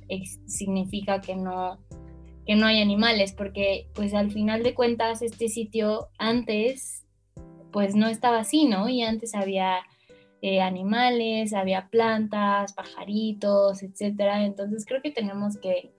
significa 0.48 1.22
que 1.22 1.36
no, 1.36 1.80
que 2.46 2.56
no 2.56 2.66
hay 2.66 2.82
animales, 2.82 3.34
porque 3.34 3.88
pues 3.94 4.14
al 4.14 4.32
final 4.32 4.64
de 4.64 4.74
cuentas 4.74 5.22
este 5.22 5.48
sitio 5.50 6.10
antes 6.18 7.04
pues 7.72 7.96
no 7.96 8.08
estaba 8.08 8.40
así, 8.40 8.66
¿no? 8.66 8.88
Y 8.88 9.02
antes 9.02 9.34
había 9.34 9.80
eh, 10.42 10.62
animales, 10.62 11.54
había 11.54 11.90
plantas, 11.90 12.74
pajaritos, 12.74 13.82
etcétera. 13.82 14.46
Entonces 14.46 14.86
creo 14.86 15.02
que 15.02 15.12
tenemos 15.12 15.58
que, 15.58 15.92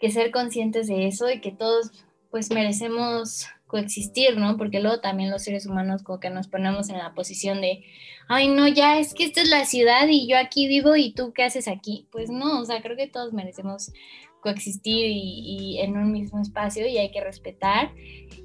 que 0.00 0.10
ser 0.10 0.30
conscientes 0.30 0.86
de 0.88 1.06
eso 1.06 1.30
y 1.30 1.40
que 1.40 1.52
todos 1.52 1.90
pues 2.30 2.50
merecemos 2.50 3.46
coexistir, 3.66 4.36
¿no? 4.36 4.56
Porque 4.56 4.80
luego 4.80 5.00
también 5.00 5.30
los 5.30 5.42
seres 5.42 5.66
humanos 5.66 6.02
como 6.02 6.20
que 6.20 6.30
nos 6.30 6.48
ponemos 6.48 6.88
en 6.88 6.98
la 6.98 7.14
posición 7.14 7.60
de, 7.60 7.84
ay, 8.28 8.48
no, 8.48 8.68
ya 8.68 8.98
es 8.98 9.12
que 9.12 9.24
esta 9.24 9.42
es 9.42 9.48
la 9.48 9.64
ciudad 9.64 10.06
y 10.08 10.28
yo 10.28 10.38
aquí 10.38 10.68
vivo 10.68 10.96
y 10.96 11.12
tú 11.12 11.32
qué 11.32 11.42
haces 11.42 11.68
aquí. 11.68 12.06
Pues 12.10 12.30
no, 12.30 12.60
o 12.60 12.64
sea, 12.64 12.80
creo 12.80 12.96
que 12.96 13.06
todos 13.06 13.32
merecemos 13.32 13.92
coexistir 14.42 15.06
y, 15.10 15.78
en 15.80 15.96
un 15.96 16.12
mismo 16.12 16.42
espacio 16.42 16.86
y 16.86 16.98
hay 16.98 17.10
que 17.10 17.22
respetar. 17.22 17.92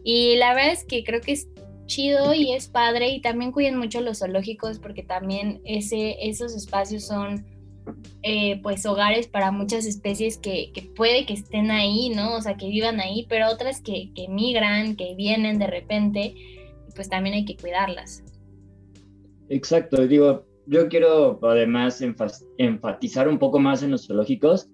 Y 0.03 0.38
la 0.38 0.53
verdad 0.53 0.71
es 0.71 0.86
que 0.86 1.03
creo 1.03 1.19
que 1.19 1.33
es 1.33 1.49
chido 1.88 2.33
y 2.33 2.53
es 2.53 2.69
padre 2.69 3.10
y 3.10 3.21
también 3.21 3.51
cuiden 3.51 3.77
mucho 3.77 3.99
los 3.99 4.19
zoológicos 4.19 4.79
porque 4.79 5.03
también 5.03 5.62
ese, 5.65 6.15
esos 6.27 6.55
espacios 6.55 7.05
son 7.05 7.45
eh, 8.23 8.60
pues 8.62 8.86
hogares 8.86 9.27
para 9.27 9.51
muchas 9.51 9.86
especies 9.86 10.38
que, 10.38 10.71
que, 10.73 10.81
puede 10.81 11.25
que 11.25 11.33
estén 11.33 11.71
ahí, 11.71 12.10
¿no? 12.10 12.36
O 12.36 12.41
sea, 12.41 12.57
que 12.57 12.67
vivan 12.67 12.99
ahí, 12.99 13.25
pero 13.29 13.49
otras 13.49 13.81
que, 13.81 14.12
que 14.13 14.27
migran, 14.27 14.95
que 14.95 15.15
vienen 15.15 15.60
de 15.60 15.67
repente, 15.67 16.36
pues 16.95 17.10
también 17.10 17.36
hay 17.36 17.45
que 17.45 17.55
cuidarlas. 17.55 18.23
Exacto, 19.49 20.05
digo, 20.05 20.45
yo 20.65 20.89
quiero 20.89 21.39
además 21.43 22.03
enfatizar 22.57 23.29
un 23.29 23.39
poco 23.39 23.60
más 23.60 23.81
en 23.83 23.91
los 23.91 24.05
zoológicos 24.05 24.69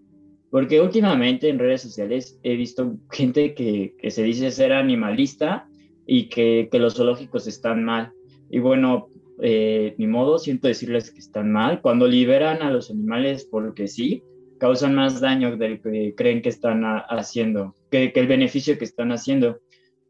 porque 0.54 0.80
últimamente 0.80 1.50
en 1.50 1.58
redes 1.58 1.82
sociales 1.82 2.40
he 2.44 2.56
visto 2.56 2.96
gente 3.10 3.56
que, 3.56 3.96
se 4.12 4.22
dice 4.22 4.52
ser 4.52 4.72
animalista 4.72 5.68
y 6.06 6.30
que, 6.30 6.70
los 6.74 6.94
zoológicos 6.94 7.48
están 7.48 7.84
mal. 7.84 8.12
Y 8.52 8.60
bueno, 8.60 9.10
eh, 9.42 9.96
ni 9.98 10.06
modo, 10.06 10.38
siento 10.38 10.68
decirles 10.68 11.10
que 11.10 11.18
están 11.18 11.52
mal. 11.52 11.82
Cuando 11.82 12.08
liberan 12.08 12.62
a 12.62 12.70
los 12.70 12.92
animales 12.92 13.48
porque 13.50 13.88
sí, 13.88 14.22
causan 14.60 14.94
más 14.94 15.20
daño 15.20 15.58
del 15.58 15.82
que 15.82 16.14
creen 16.16 16.44
que 16.44 16.50
están 16.50 16.84
haciendo, 16.86 17.74
que, 17.90 18.14
que, 18.14 18.20
el 18.20 18.28
beneficio 18.28 18.78
que 18.78 18.86
están 18.86 19.12
haciendo. 19.12 19.60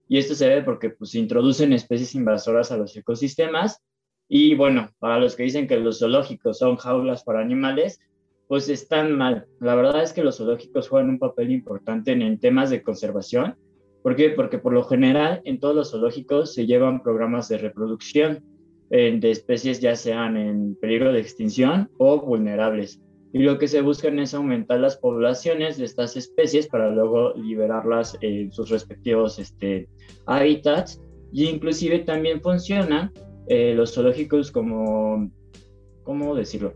Y 0.10 0.18
esto 0.18 0.36
se 0.36 0.50
debe 0.50 0.64
porque 0.64 0.90
pues 0.90 1.16
introducen 1.16 1.72
especies 1.72 2.16
invasoras 2.16 2.70
a 2.70 2.76
los 2.76 2.98
ecosistemas. 2.98 3.82
Y 4.28 4.56
bueno, 4.56 4.90
para 5.00 5.20
los 5.20 5.38
que 5.38 5.44
dicen 5.44 5.68
que 5.68 5.80
los 5.80 6.00
zoológicos 6.00 6.58
son 6.58 6.76
jaulas 6.76 7.24
para 7.24 7.40
animales, 7.40 8.02
pues 8.48 8.70
están 8.70 9.18
mal. 9.18 9.46
La 9.60 9.76
verdad 9.76 10.04
es 10.04 10.14
que 10.14 10.24
los 10.24 10.38
zoológicos 10.38 10.90
juegan 10.90 11.10
un 11.10 11.20
papel 11.20 11.52
importante 11.52 12.12
en, 12.12 12.40
temas 12.40 12.70
de 12.70 12.84
conservación. 12.84 13.56
¿Por 14.02 14.16
qué? 14.16 14.30
Porque 14.30 14.58
por 14.58 14.74
lo 14.74 14.84
general 14.84 15.42
en 15.46 15.60
todos 15.60 15.76
los 15.76 15.92
zoológicos 15.92 16.54
se 16.54 16.66
llevan 16.66 17.02
programas 17.02 17.48
de 17.48 17.58
reproducción 17.58 18.44
de 18.94 19.32
especies 19.32 19.80
ya 19.80 19.96
sean 19.96 20.38
en 20.38 20.76
peligro 20.76 21.12
de 21.12 21.20
extinción 21.20 21.90
o 21.98 22.22
vulnerables. 22.22 23.02
Y 23.32 23.40
lo 23.40 23.58
que 23.58 23.68
se 23.68 23.82
busca 23.82 24.10
es 24.10 24.36
aumentar 24.36 24.80
las 24.80 24.98
poblaciones 24.98 25.78
de 25.78 25.86
estas 25.86 26.16
especies 26.16 26.68
para 26.68 26.92
luego 26.92 27.34
liberarlas 27.34 28.16
en 28.22 28.52
sus 28.52 28.70
respectivos 28.70 29.40
este, 29.40 29.90
hábitats. 30.28 31.02
Y 31.32 31.46
inclusive 31.46 32.00
también 32.00 32.42
funcionan 32.42 33.12
eh, 33.48 33.74
los 33.74 33.96
zoológicos 33.96 34.52
como, 34.52 35.32
¿cómo 36.04 36.36
decirlo? 36.36 36.76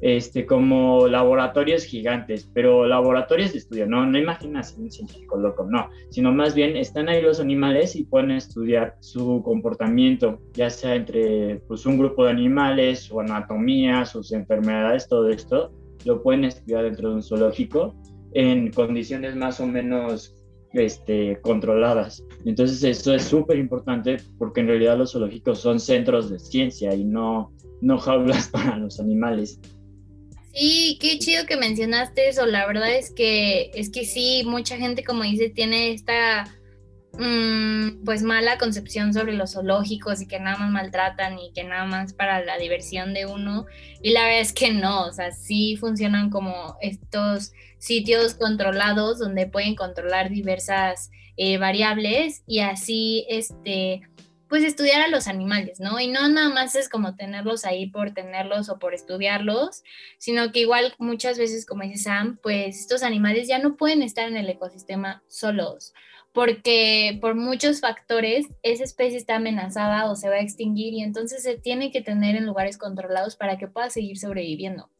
Este, 0.00 0.44
como 0.44 1.08
laboratorios 1.08 1.84
gigantes, 1.84 2.50
pero 2.52 2.86
laboratorios 2.86 3.52
de 3.52 3.58
estudio, 3.58 3.86
no, 3.86 4.06
no 4.06 4.18
imaginas 4.18 4.76
un 4.78 4.90
científico 4.90 5.38
loco, 5.38 5.66
no, 5.68 5.88
sino 6.10 6.32
más 6.32 6.54
bien 6.54 6.76
están 6.76 7.08
ahí 7.08 7.22
los 7.22 7.40
animales 7.40 7.96
y 7.96 8.04
pueden 8.04 8.32
estudiar 8.32 8.96
su 9.00 9.42
comportamiento, 9.42 10.38
ya 10.52 10.70
sea 10.70 10.94
entre 10.94 11.62
pues, 11.66 11.86
un 11.86 11.98
grupo 11.98 12.24
de 12.24 12.30
animales, 12.30 13.00
su 13.00 13.20
anatomía, 13.20 14.04
sus 14.04 14.32
enfermedades, 14.32 15.08
todo 15.08 15.28
esto, 15.28 15.72
lo 16.04 16.22
pueden 16.22 16.44
estudiar 16.44 16.84
dentro 16.84 17.10
de 17.10 17.14
un 17.16 17.22
zoológico 17.22 17.94
en 18.34 18.70
condiciones 18.70 19.34
más 19.34 19.60
o 19.60 19.66
menos 19.66 20.34
este, 20.72 21.40
controladas. 21.40 22.22
Entonces 22.44 22.82
eso 22.84 23.14
es 23.14 23.22
súper 23.22 23.58
importante 23.58 24.18
porque 24.38 24.60
en 24.60 24.68
realidad 24.68 24.98
los 24.98 25.12
zoológicos 25.12 25.58
son 25.60 25.80
centros 25.80 26.30
de 26.30 26.38
ciencia 26.38 26.94
y 26.94 27.04
no, 27.04 27.52
no 27.80 27.98
jaulas 27.98 28.48
para 28.52 28.76
los 28.76 29.00
animales. 29.00 29.60
Sí, 30.56 30.96
qué 31.02 31.18
chido 31.18 31.44
que 31.44 31.58
mencionaste 31.58 32.30
eso. 32.30 32.46
La 32.46 32.66
verdad 32.66 32.90
es 32.94 33.10
que 33.12 33.70
es 33.74 33.90
que 33.90 34.06
sí, 34.06 34.42
mucha 34.46 34.78
gente, 34.78 35.04
como 35.04 35.22
dice, 35.22 35.50
tiene 35.50 35.92
esta 35.92 36.44
mm, 37.12 38.04
pues 38.06 38.22
mala 38.22 38.56
concepción 38.56 39.12
sobre 39.12 39.34
los 39.34 39.52
zoológicos 39.52 40.22
y 40.22 40.26
que 40.26 40.40
nada 40.40 40.56
más 40.56 40.70
maltratan 40.70 41.38
y 41.38 41.52
que 41.52 41.62
nada 41.62 41.84
más 41.84 42.14
para 42.14 42.42
la 42.42 42.56
diversión 42.56 43.12
de 43.12 43.26
uno. 43.26 43.66
Y 44.00 44.12
la 44.12 44.22
verdad 44.22 44.40
es 44.40 44.54
que 44.54 44.72
no, 44.72 45.04
o 45.06 45.12
sea, 45.12 45.30
sí 45.30 45.76
funcionan 45.76 46.30
como 46.30 46.78
estos 46.80 47.52
sitios 47.78 48.32
controlados 48.32 49.18
donde 49.18 49.46
pueden 49.46 49.74
controlar 49.74 50.30
diversas 50.30 51.10
eh, 51.36 51.58
variables 51.58 52.44
y 52.46 52.60
así 52.60 53.26
este 53.28 54.00
pues 54.48 54.62
estudiar 54.62 55.02
a 55.02 55.08
los 55.08 55.26
animales, 55.26 55.80
¿no? 55.80 55.98
Y 55.98 56.08
no 56.08 56.28
nada 56.28 56.48
más 56.48 56.74
es 56.76 56.88
como 56.88 57.16
tenerlos 57.16 57.64
ahí 57.64 57.88
por 57.90 58.14
tenerlos 58.14 58.68
o 58.68 58.78
por 58.78 58.94
estudiarlos, 58.94 59.82
sino 60.18 60.52
que 60.52 60.60
igual 60.60 60.94
muchas 60.98 61.38
veces, 61.38 61.66
como 61.66 61.82
dice 61.82 62.04
Sam, 62.04 62.38
pues 62.42 62.80
estos 62.80 63.02
animales 63.02 63.48
ya 63.48 63.58
no 63.58 63.76
pueden 63.76 64.02
estar 64.02 64.28
en 64.28 64.36
el 64.36 64.48
ecosistema 64.48 65.22
solos, 65.28 65.94
porque 66.32 67.18
por 67.20 67.34
muchos 67.34 67.80
factores 67.80 68.46
esa 68.62 68.84
especie 68.84 69.18
está 69.18 69.36
amenazada 69.36 70.10
o 70.10 70.16
se 70.16 70.28
va 70.28 70.36
a 70.36 70.40
extinguir 70.40 70.94
y 70.94 71.02
entonces 71.02 71.42
se 71.42 71.56
tiene 71.56 71.90
que 71.90 72.02
tener 72.02 72.36
en 72.36 72.46
lugares 72.46 72.78
controlados 72.78 73.36
para 73.36 73.58
que 73.58 73.68
pueda 73.68 73.90
seguir 73.90 74.18
sobreviviendo. 74.18 74.90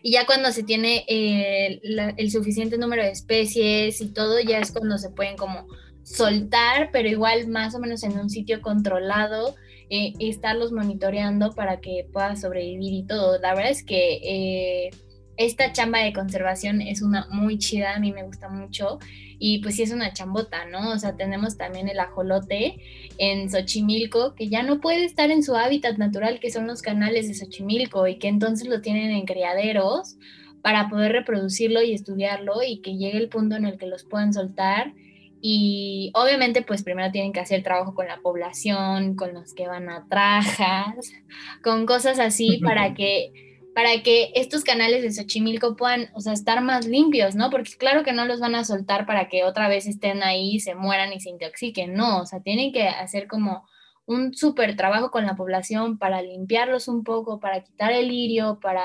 Y 0.00 0.12
ya 0.12 0.26
cuando 0.26 0.52
se 0.52 0.62
tiene 0.62 1.04
eh, 1.08 1.80
el 2.16 2.30
suficiente 2.30 2.78
número 2.78 3.02
de 3.02 3.10
especies 3.10 4.00
y 4.00 4.12
todo, 4.12 4.38
ya 4.40 4.60
es 4.60 4.70
cuando 4.70 4.96
se 4.96 5.10
pueden 5.10 5.36
como 5.36 5.66
soltar, 6.08 6.90
pero 6.92 7.08
igual 7.08 7.48
más 7.48 7.74
o 7.74 7.78
menos 7.78 8.02
en 8.02 8.18
un 8.18 8.30
sitio 8.30 8.62
controlado, 8.62 9.54
eh, 9.90 10.14
estarlos 10.18 10.72
monitoreando 10.72 11.52
para 11.52 11.80
que 11.80 12.06
pueda 12.12 12.36
sobrevivir 12.36 12.92
y 12.92 13.02
todo. 13.04 13.38
La 13.38 13.54
verdad 13.54 13.70
es 13.70 13.82
que 13.82 14.20
eh, 14.22 14.90
esta 15.36 15.72
chamba 15.72 16.00
de 16.00 16.12
conservación 16.12 16.80
es 16.80 17.02
una 17.02 17.26
muy 17.30 17.58
chida, 17.58 17.94
a 17.94 18.00
mí 18.00 18.12
me 18.12 18.22
gusta 18.24 18.48
mucho 18.48 18.98
y 19.38 19.60
pues 19.60 19.76
sí 19.76 19.82
es 19.82 19.92
una 19.92 20.12
chambota, 20.12 20.64
¿no? 20.64 20.90
O 20.92 20.98
sea, 20.98 21.16
tenemos 21.16 21.56
también 21.56 21.88
el 21.88 22.00
ajolote 22.00 22.80
en 23.18 23.50
Xochimilco 23.50 24.34
que 24.34 24.48
ya 24.48 24.62
no 24.62 24.80
puede 24.80 25.04
estar 25.04 25.30
en 25.30 25.42
su 25.42 25.54
hábitat 25.56 25.98
natural, 25.98 26.40
que 26.40 26.50
son 26.50 26.66
los 26.66 26.82
canales 26.82 27.28
de 27.28 27.34
Xochimilco 27.34 28.08
y 28.08 28.18
que 28.18 28.28
entonces 28.28 28.66
lo 28.66 28.80
tienen 28.80 29.10
en 29.10 29.26
criaderos 29.26 30.16
para 30.62 30.88
poder 30.88 31.12
reproducirlo 31.12 31.82
y 31.82 31.92
estudiarlo 31.92 32.62
y 32.66 32.80
que 32.80 32.96
llegue 32.96 33.18
el 33.18 33.28
punto 33.28 33.56
en 33.56 33.66
el 33.66 33.78
que 33.78 33.86
los 33.86 34.04
puedan 34.04 34.32
soltar 34.32 34.92
y 35.40 36.10
obviamente, 36.14 36.62
pues 36.62 36.82
primero 36.82 37.12
tienen 37.12 37.32
que 37.32 37.40
hacer 37.40 37.62
trabajo 37.62 37.94
con 37.94 38.06
la 38.08 38.20
población, 38.20 39.14
con 39.14 39.34
los 39.34 39.54
que 39.54 39.68
van 39.68 39.88
a 39.88 40.06
trajas, 40.08 41.12
con 41.62 41.86
cosas 41.86 42.18
así 42.18 42.58
para 42.58 42.94
que, 42.94 43.60
para 43.74 44.02
que 44.02 44.32
estos 44.34 44.64
canales 44.64 45.02
de 45.02 45.12
Xochimilco 45.12 45.76
puedan, 45.76 46.08
o 46.14 46.20
sea, 46.20 46.32
estar 46.32 46.60
más 46.62 46.86
limpios, 46.86 47.36
¿no? 47.36 47.50
Porque 47.50 47.72
claro 47.78 48.02
que 48.02 48.12
no 48.12 48.24
los 48.26 48.40
van 48.40 48.54
a 48.56 48.64
soltar 48.64 49.06
para 49.06 49.28
que 49.28 49.44
otra 49.44 49.68
vez 49.68 49.86
estén 49.86 50.22
ahí, 50.22 50.58
se 50.60 50.74
mueran 50.74 51.12
y 51.12 51.20
se 51.20 51.30
intoxiquen, 51.30 51.94
no, 51.94 52.22
o 52.22 52.26
sea, 52.26 52.40
tienen 52.40 52.72
que 52.72 52.88
hacer 52.88 53.28
como 53.28 53.64
un 54.06 54.34
súper 54.34 54.74
trabajo 54.74 55.10
con 55.10 55.26
la 55.26 55.36
población 55.36 55.98
para 55.98 56.22
limpiarlos 56.22 56.88
un 56.88 57.04
poco, 57.04 57.40
para 57.40 57.62
quitar 57.62 57.92
el 57.92 58.08
lirio, 58.08 58.58
para 58.60 58.82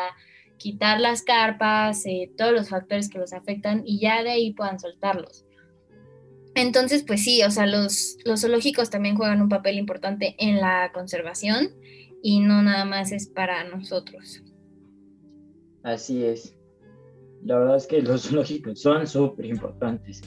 quitar 0.58 1.00
las 1.00 1.24
carpas, 1.24 2.06
eh, 2.06 2.32
todos 2.38 2.52
los 2.52 2.70
factores 2.70 3.10
que 3.10 3.20
los 3.20 3.34
afectan 3.34 3.84
y 3.86 4.00
ya 4.00 4.22
de 4.22 4.32
ahí 4.32 4.54
puedan 4.54 4.80
soltarlos. 4.80 5.46
Entonces, 6.56 7.04
pues 7.04 7.24
sí, 7.24 7.42
o 7.44 7.52
sea, 7.52 7.66
los, 7.66 8.18
los 8.26 8.42
zoológicos 8.42 8.90
también 8.90 9.16
juegan 9.16 9.42
un 9.42 9.50
papel 9.50 9.78
importante 9.78 10.36
en 10.38 10.62
la 10.62 10.92
conservación 10.94 11.70
y 12.22 12.40
no 12.40 12.62
nada 12.62 12.86
más 12.86 13.12
es 13.12 13.28
para 13.28 13.64
nosotros. 13.64 14.44
Así 15.84 16.24
es. 16.24 16.56
La 17.44 17.58
verdad 17.58 17.78
es 17.78 17.88
que 17.88 18.02
los 18.02 18.24
zoológicos 18.28 18.82
son 18.82 19.08
súper 19.08 19.46
importantes. 19.46 20.22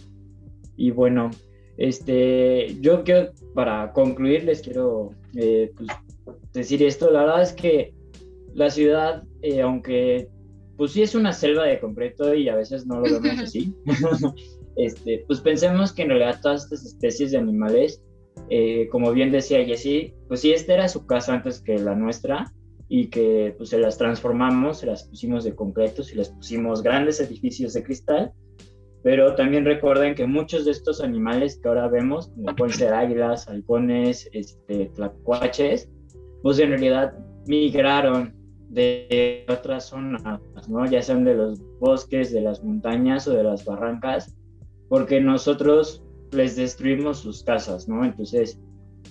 Y 0.76 0.90
bueno, 0.90 1.30
este, 1.78 2.76
yo 2.80 3.04
quiero, 3.04 3.32
para 3.54 3.92
concluir, 3.92 4.44
les 4.44 4.62
quiero 4.62 5.10
eh, 5.34 5.72
pues, 5.76 5.88
decir 6.52 6.82
esto. 6.82 7.10
La 7.10 7.20
verdad 7.20 7.42
es 7.42 7.52
que 7.52 7.94
la 8.52 8.70
ciudad, 8.70 9.22
eh, 9.42 9.60
aunque 9.60 10.28
pues 10.76 10.92
sí 10.92 11.02
es 11.02 11.14
una 11.14 11.32
selva 11.32 11.64
de 11.64 11.80
concreto 11.80 12.34
y 12.34 12.48
a 12.48 12.56
veces 12.56 12.86
no 12.86 13.00
lo 13.00 13.20
vemos 13.20 13.38
así, 13.42 13.74
este, 14.76 15.24
pues 15.26 15.40
pensemos 15.40 15.92
que 15.92 16.02
en 16.02 16.10
realidad 16.10 16.40
todas 16.42 16.64
estas 16.64 16.84
especies 16.84 17.30
de 17.32 17.38
animales, 17.38 18.02
eh, 18.50 18.88
como 18.90 19.12
bien 19.12 19.32
decía 19.32 19.64
Jessie, 19.64 20.14
pues 20.28 20.40
sí, 20.40 20.52
esta 20.52 20.74
era 20.74 20.88
su 20.88 21.06
casa 21.06 21.34
antes 21.34 21.60
que 21.60 21.78
la 21.78 21.94
nuestra 21.94 22.52
y 22.88 23.08
que 23.08 23.54
pues 23.56 23.70
se 23.70 23.78
las 23.78 23.98
transformamos, 23.98 24.80
se 24.80 24.86
las 24.86 25.04
pusimos 25.04 25.44
de 25.44 25.54
concreto, 25.54 26.02
y 26.10 26.14
les 26.14 26.28
pusimos 26.28 26.82
grandes 26.82 27.20
edificios 27.20 27.72
de 27.72 27.82
cristal, 27.82 28.32
pero 29.02 29.34
también 29.34 29.64
recuerden 29.64 30.14
que 30.14 30.26
muchos 30.26 30.64
de 30.64 30.72
estos 30.72 31.00
animales 31.00 31.58
que 31.60 31.68
ahora 31.68 31.88
vemos, 31.88 32.28
como 32.28 32.54
pueden 32.54 32.74
ser 32.74 32.92
águilas, 32.92 33.48
halcones, 33.48 34.28
este, 34.32 34.86
tlacuaches, 34.94 35.88
pues 36.42 36.58
en 36.58 36.70
realidad 36.70 37.14
migraron 37.46 38.34
de 38.68 39.44
otras 39.48 39.86
zonas, 39.86 40.22
¿no? 40.68 40.86
ya 40.86 41.00
sean 41.02 41.24
de 41.24 41.34
los 41.34 41.60
bosques, 41.78 42.32
de 42.32 42.40
las 42.40 42.62
montañas 42.62 43.26
o 43.28 43.32
de 43.32 43.44
las 43.44 43.64
barrancas, 43.64 44.35
porque 44.88 45.20
nosotros 45.20 46.02
les 46.32 46.56
destruimos 46.56 47.18
sus 47.18 47.42
casas, 47.42 47.88
¿no? 47.88 48.04
Entonces, 48.04 48.60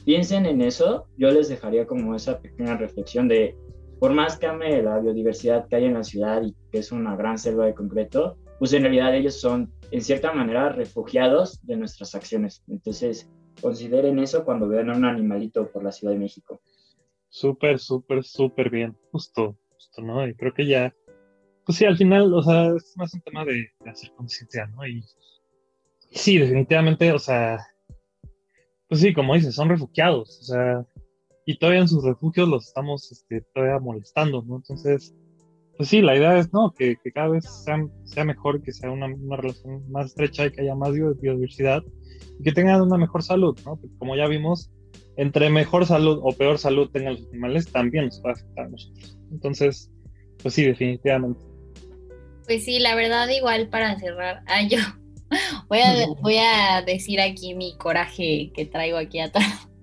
piensen 0.04 0.46
en 0.46 0.62
eso, 0.62 1.08
yo 1.18 1.32
les 1.32 1.50
dejaría 1.50 1.86
como 1.86 2.16
esa 2.16 2.40
pequeña 2.40 2.78
reflexión 2.78 3.28
de 3.28 3.56
por 4.00 4.14
más 4.14 4.38
que 4.38 4.48
ame 4.48 4.82
la 4.82 5.00
biodiversidad 5.00 5.68
que 5.68 5.78
hay 5.78 5.86
en 5.86 5.94
la 5.94 6.04
ciudad 6.04 6.42
y 6.44 6.54
que 6.72 6.80
es 6.80 6.92
una 6.92 7.16
gran 7.16 7.38
selva 7.38 7.66
de 7.66 7.74
concreto, 7.74 8.38
pues 8.60 8.74
en 8.74 8.84
realidad 8.84 9.16
ellos 9.16 9.40
son, 9.40 9.72
en 9.92 10.02
cierta 10.02 10.34
manera, 10.34 10.70
refugiados 10.70 11.66
de 11.66 11.78
nuestras 11.78 12.16
acciones. 12.16 12.64
Entonces, 12.68 13.30
consideren 13.62 14.20
eso 14.20 14.44
cuando 14.46 14.68
vean 14.68 14.90
a 14.90 14.98
un 14.98 15.06
animalito 15.06 15.70
por 15.72 15.84
la 15.84 15.92
Ciudad 15.92 16.14
de 16.14 16.20
México. 16.20 16.62
Súper, 17.30 17.80
súper, 17.80 18.24
súper 18.24 18.70
bien. 18.70 18.96
Justo, 19.12 19.58
justo, 19.74 20.02
¿no? 20.02 20.28
Y 20.28 20.36
creo 20.36 20.54
que 20.54 20.66
ya, 20.66 20.94
pues 21.66 21.78
sí, 21.78 21.86
al 21.86 21.98
final, 21.98 22.34
o 22.34 22.42
sea, 22.42 22.68
es 22.76 22.94
más 22.98 23.14
un 23.14 23.22
tema 23.22 23.44
de, 23.44 23.72
hacer 23.86 24.12
conciencia, 24.16 24.68
¿no? 24.68 24.86
Y 24.88 25.04
sí, 26.12 26.38
definitivamente, 26.38 27.12
o 27.12 27.20
sea, 27.20 27.60
pues 28.88 29.02
sí, 29.02 29.14
como 29.14 29.36
dices, 29.36 29.56
son 29.56 29.70
refugiados, 29.70 30.40
o 30.42 30.44
sea, 30.44 30.86
y 31.46 31.58
todavía 31.58 31.82
en 31.82 31.88
sus 31.88 32.04
refugios 32.04 32.48
los 32.48 32.68
estamos 32.68 33.12
este, 33.12 33.42
todavía 33.54 33.80
molestando, 33.80 34.44
¿no? 34.48 34.58
Entonces, 34.58 35.14
pues 35.78 35.90
sí, 35.90 36.02
la 36.02 36.16
idea 36.16 36.38
es, 36.38 36.52
¿no? 36.54 36.74
Que, 36.74 36.98
cada 37.14 37.30
vez 37.30 37.46
sea, 37.64 37.86
sea 38.06 38.24
mejor, 38.24 38.62
que 38.62 38.72
sea 38.72 38.90
una, 38.90 39.08
una, 39.08 39.38
relación 39.38 39.90
más 39.92 40.08
estrecha 40.08 40.46
y 40.46 40.52
que 40.52 40.62
haya 40.62 40.76
más 40.76 40.94
biodiversidad 40.94 41.84
y 42.40 42.44
que 42.44 42.52
tengan 42.52 42.82
una 42.82 42.98
mejor 42.98 43.24
salud, 43.24 43.58
¿no? 43.66 43.80
Como 44.00 44.16
ya 44.16 44.28
vimos, 44.28 44.72
entre 45.18 45.50
mejor 45.50 45.86
salud 45.86 46.20
o 46.24 46.32
peor 46.32 46.58
salud 46.58 46.90
tengan 46.92 47.14
los 47.14 47.28
animales, 47.30 47.72
también 47.72 48.06
nos 48.06 48.22
va 48.24 48.32
a 48.32 48.34
afectar 48.34 48.66
a 48.66 48.70
nosotros. 48.70 49.18
Entonces, 49.32 49.92
pues 50.42 50.54
sí, 50.54 50.64
definitivamente. 50.64 51.46
Pues 52.46 52.64
sí, 52.64 52.80
la 52.80 52.96
verdad, 52.96 53.28
igual 53.30 53.70
para 53.70 54.00
cerrar, 54.00 54.44
ah, 54.48 54.68
yo 54.68 54.78
voy 55.70 55.80
a, 55.80 56.08
voy 56.22 56.38
a 56.38 56.82
decir 56.86 57.20
aquí 57.20 57.54
mi 57.54 57.76
coraje 57.78 58.52
que 58.54 58.66
traigo 58.66 58.98
aquí 58.98 59.20
atrás. 59.20 59.68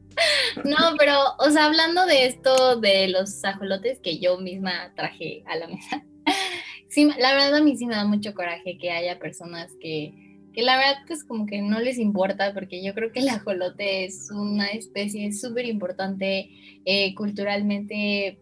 No, 0.65 0.77
pero, 0.99 1.15
o 1.39 1.51
sea, 1.51 1.65
hablando 1.65 2.05
de 2.05 2.27
esto 2.27 2.77
de 2.77 3.09
los 3.09 3.43
ajolotes 3.45 3.99
que 4.01 4.19
yo 4.19 4.39
misma 4.39 4.93
traje 4.95 5.43
a 5.47 5.57
la 5.57 5.67
mesa, 5.67 6.05
sí, 6.89 7.11
la 7.19 7.33
verdad 7.33 7.57
a 7.57 7.63
mí 7.63 7.77
sí 7.77 7.87
me 7.87 7.95
da 7.95 8.05
mucho 8.05 8.35
coraje 8.35 8.77
que 8.79 8.91
haya 8.91 9.19
personas 9.19 9.73
que, 9.81 10.13
que 10.53 10.63
la 10.63 10.77
verdad 10.77 10.99
pues 11.07 11.25
como 11.25 11.47
que 11.47 11.63
no 11.63 11.81
les 11.81 11.99
importa, 11.99 12.53
porque 12.53 12.85
yo 12.85 12.95
creo 12.95 13.11
que 13.11 13.21
el 13.21 13.31
ajolote 13.31 14.05
es 14.05 14.31
una 14.31 14.67
especie 14.67 15.33
súper 15.33 15.65
importante 15.65 16.51
eh, 16.85 17.15
culturalmente, 17.15 18.39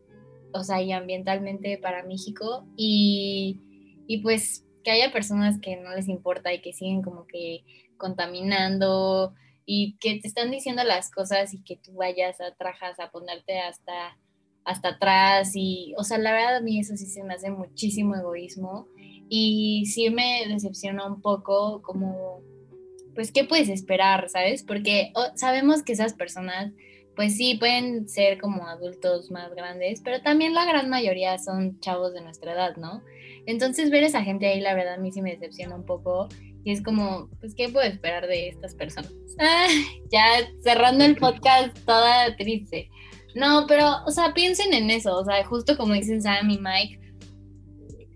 o 0.53 0.65
sea, 0.65 0.83
y 0.83 0.93
ambientalmente 0.93 1.79
para 1.79 2.03
México, 2.03 2.67
y, 2.77 3.61
y 4.09 4.19
pues 4.19 4.65
que 4.83 4.91
haya 4.91 5.13
personas 5.13 5.61
que 5.61 5.77
no 5.77 5.95
les 5.95 6.09
importa 6.09 6.53
y 6.53 6.61
que 6.61 6.73
siguen 6.73 7.03
como 7.03 7.27
que 7.27 7.65
contaminando 7.97 9.35
y 9.67 9.97
que 9.99 10.19
te 10.19 10.27
están 10.27 10.51
diciendo 10.51 10.83
las 10.85 11.11
cosas 11.11 11.55
y 11.55 11.63
que 11.63 11.77
tú 11.77 11.93
vayas 11.93 12.41
a 12.41 12.55
trajas 12.55 12.99
a 12.99 13.11
ponerte 13.11 13.61
hasta, 13.61 14.17
hasta 14.65 14.89
atrás 14.91 15.53
y, 15.55 15.95
o 15.97 16.05
sea, 16.05 16.19
la 16.19 16.33
verdad 16.33 16.57
a 16.57 16.61
mí 16.61 16.81
eso 16.81 16.97
sí 16.97 17.07
se 17.07 17.23
me 17.23 17.35
hace 17.35 17.51
muchísimo 17.51 18.17
egoísmo 18.17 18.89
y 19.29 19.87
sí 19.87 20.11
me 20.11 20.45
decepciona 20.49 21.07
un 21.07 21.23
poco 21.23 21.83
como, 21.83 22.43
pues, 23.15 23.31
¿qué 23.31 23.45
puedes 23.45 23.69
esperar, 23.69 24.29
sabes? 24.29 24.65
Porque 24.65 25.13
sabemos 25.37 25.85
que 25.85 25.93
esas 25.93 26.15
personas, 26.15 26.73
pues 27.15 27.37
sí, 27.37 27.55
pueden 27.55 28.09
ser 28.09 28.41
como 28.41 28.67
adultos 28.67 29.31
más 29.31 29.55
grandes, 29.55 30.01
pero 30.03 30.21
también 30.21 30.53
la 30.53 30.65
gran 30.65 30.91
mayoría 30.91 31.39
son 31.39 31.79
chavos 31.79 32.13
de 32.13 32.23
nuestra 32.23 32.55
edad, 32.55 32.77
¿no? 32.77 33.03
Entonces 33.47 33.91
ver 33.91 34.05
a 34.05 34.09
esa 34.09 34.23
gente 34.23 34.47
ahí, 34.47 34.61
la 34.61 34.75
verdad, 34.75 34.95
a 34.95 34.99
mí 34.99 35.13
sí 35.13 35.23
me 35.23 35.33
decepciona 35.33 35.75
un 35.75 35.85
poco 35.85 36.29
y 36.65 36.73
es 36.73 36.83
como, 36.83 37.29
pues, 37.41 37.55
¿qué 37.55 37.69
puedo 37.69 37.87
esperar 37.87 38.27
de 38.27 38.49
estas 38.49 38.75
personas? 38.75 39.13
Ah, 39.39 39.67
ya 40.11 40.25
cerrando 40.63 41.05
el 41.05 41.17
podcast, 41.17 41.77
toda 41.87 42.37
triste. 42.37 42.91
No, 43.35 43.65
pero, 43.67 44.05
o 44.07 44.11
sea, 44.11 44.35
piensen 44.35 44.75
en 44.75 44.91
eso, 44.91 45.17
o 45.17 45.25
sea, 45.25 45.43
justo 45.45 45.77
como 45.77 45.95
dicen 45.95 46.21
Sam 46.21 46.51
y 46.51 46.59
Mike, 46.59 47.01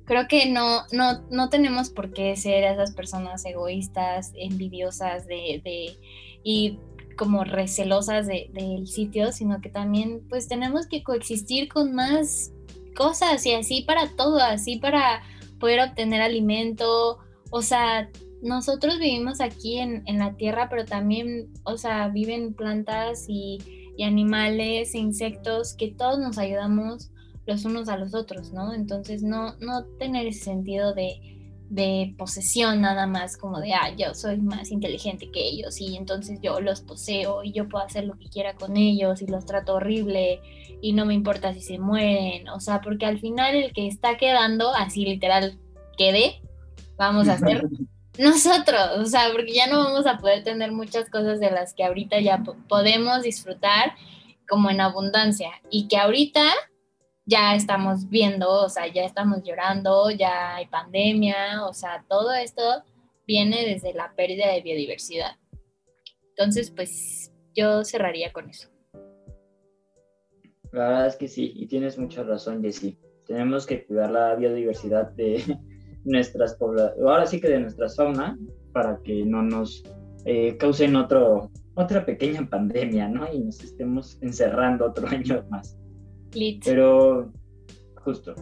creo 0.05 0.27
que 0.29 0.47
no, 0.47 0.83
no, 0.93 1.23
no 1.31 1.49
tenemos 1.49 1.91
por 1.91 2.13
qué 2.13 2.37
ser 2.37 2.65
esas 2.65 2.93
personas 2.95 3.45
egoístas, 3.45 4.33
envidiosas 4.35 5.27
de, 5.27 5.63
de 5.65 5.97
y 6.43 6.79
como 7.17 7.45
recelosas 7.45 8.27
del 8.27 8.53
de, 8.53 8.87
sitio, 8.87 9.33
sino 9.33 9.61
que 9.61 9.71
también 9.71 10.23
pues 10.29 10.49
tenemos 10.49 10.87
que 10.87 11.03
coexistir 11.03 11.69
con 11.69 11.95
más 11.95 12.53
cosas 12.95 13.45
y 13.47 13.53
así 13.53 13.83
para 13.83 14.09
todo, 14.17 14.39
así 14.39 14.77
para 14.77 15.23
poder 15.59 15.81
obtener 15.81 16.21
alimento, 16.21 17.19
o 17.51 17.63
sea, 17.63 18.11
nosotros 18.43 18.99
vivimos 18.99 19.41
aquí 19.41 19.79
en, 19.79 20.03
en, 20.07 20.19
la 20.19 20.35
tierra, 20.37 20.69
pero 20.69 20.85
también, 20.85 21.49
o 21.65 21.79
sea, 21.79 22.09
viven 22.09 22.53
plantas 22.53 23.25
y, 23.29 23.59
y, 23.97 24.03
animales, 24.05 24.95
insectos, 24.95 25.75
que 25.75 25.93
todos 25.93 26.19
nos 26.19 26.37
ayudamos 26.37 27.11
los 27.47 27.65
unos 27.65 27.89
a 27.89 27.97
los 27.97 28.15
otros, 28.15 28.53
¿no? 28.53 28.75
Entonces, 28.75 29.23
no, 29.23 29.55
no 29.61 29.85
tener 29.99 30.27
ese 30.27 30.45
sentido 30.45 30.93
de, 30.95 31.35
de 31.71 32.15
posesión 32.19 32.81
nada 32.83 33.07
más, 33.07 33.37
como 33.37 33.61
de, 33.61 33.73
ah, 33.73 33.95
yo 33.97 34.15
soy 34.15 34.39
más 34.41 34.71
inteligente 34.71 35.31
que 35.31 35.47
ellos 35.47 35.81
y 35.81 35.97
entonces 35.97 36.39
yo 36.43 36.61
los 36.61 36.83
poseo 36.83 37.43
y 37.43 37.53
yo 37.53 37.69
puedo 37.69 37.85
hacer 37.85 38.05
lo 38.05 38.19
que 38.19 38.29
quiera 38.29 38.55
con 38.55 38.77
ellos 38.77 39.23
y 39.23 39.27
los 39.27 39.47
trato 39.47 39.75
horrible 39.75 40.41
y 40.85 40.92
no 40.92 41.07
me 41.07 41.14
importa 41.14 41.55
si 41.55 41.62
se 41.62 41.79
mueren, 41.79 42.47
o 42.51 42.61
sea, 42.61 42.83
porque 42.83 43.07
al 43.07 43.18
final 43.18 43.55
el 43.55 43.73
que 43.73 43.88
está 43.88 44.18
quedando, 44.18 44.75
así 44.75 45.07
literal, 45.07 45.59
quede, 45.97 46.42
vamos 46.99 47.27
a 47.27 47.33
hacer 47.33 47.66
nosotros, 48.18 48.99
o 48.99 49.07
sea, 49.07 49.31
porque 49.33 49.55
ya 49.55 49.66
no 49.66 49.79
vamos 49.79 50.07
a 50.07 50.18
poder 50.18 50.44
tener 50.44 50.73
muchas 50.73 51.09
cosas 51.09 51.40
de 51.40 51.51
las 51.51 51.73
que 51.73 51.85
ahorita 51.85 52.20
ya 52.20 52.42
podemos 52.68 53.23
disfrutar 53.23 53.94
como 54.47 54.68
en 54.68 54.83
abundancia 54.83 55.53
y 55.70 55.88
que 55.88 55.97
ahorita 55.97 56.53
ya 57.25 57.55
estamos 57.55 58.11
viendo, 58.11 58.51
o 58.51 58.68
sea, 58.68 58.87
ya 58.87 59.05
estamos 59.05 59.42
llorando, 59.42 60.11
ya 60.11 60.57
hay 60.57 60.66
pandemia, 60.66 61.64
o 61.64 61.73
sea, 61.73 62.05
todo 62.11 62.35
esto 62.35 62.83
viene 63.27 63.64
desde 63.64 63.94
la 63.94 64.12
pérdida 64.14 64.53
de 64.53 64.61
biodiversidad. 64.61 65.38
Entonces, 66.29 66.70
pues 66.70 67.33
yo 67.57 67.87
cerraría 67.87 68.35
con 68.35 68.51
eso. 68.51 68.74
La 70.75 70.89
verdad 70.89 71.07
es 71.07 71.17
que 71.17 71.29
sí, 71.29 71.53
y 71.55 71.67
tienes 71.67 71.97
mucha 71.99 72.25
razón, 72.25 72.61
Jessy. 72.61 72.99
Tenemos 73.29 73.65
que 73.65 73.87
cuidar 73.87 74.11
la 74.11 74.35
biodiversidad 74.35 75.13
de, 75.13 75.41
nuestras 76.05 76.57
poblaciones, 76.57 77.07
ahora 77.07 77.27
sí 77.27 77.41
que 77.41 77.49
de 77.49 77.61
nuestra 77.61 77.89
fauna, 77.89 78.37
para 78.73 78.99
que 79.05 79.25
no 79.25 79.41
nos 79.43 79.85
eh, 80.25 80.57
causen 80.57 80.97
otro, 80.97 81.49
otra 81.75 82.05
pequeña 82.05 82.49
pandemia, 82.51 83.09
¿no? 83.09 83.33
Y 83.33 83.39
nos 83.39 83.63
estemos 83.63 84.19
encerrando 84.21 84.87
otro 84.87 85.07
año 85.11 85.45
más. 85.49 85.79
Pero 86.65 87.31
justo, 88.03 88.35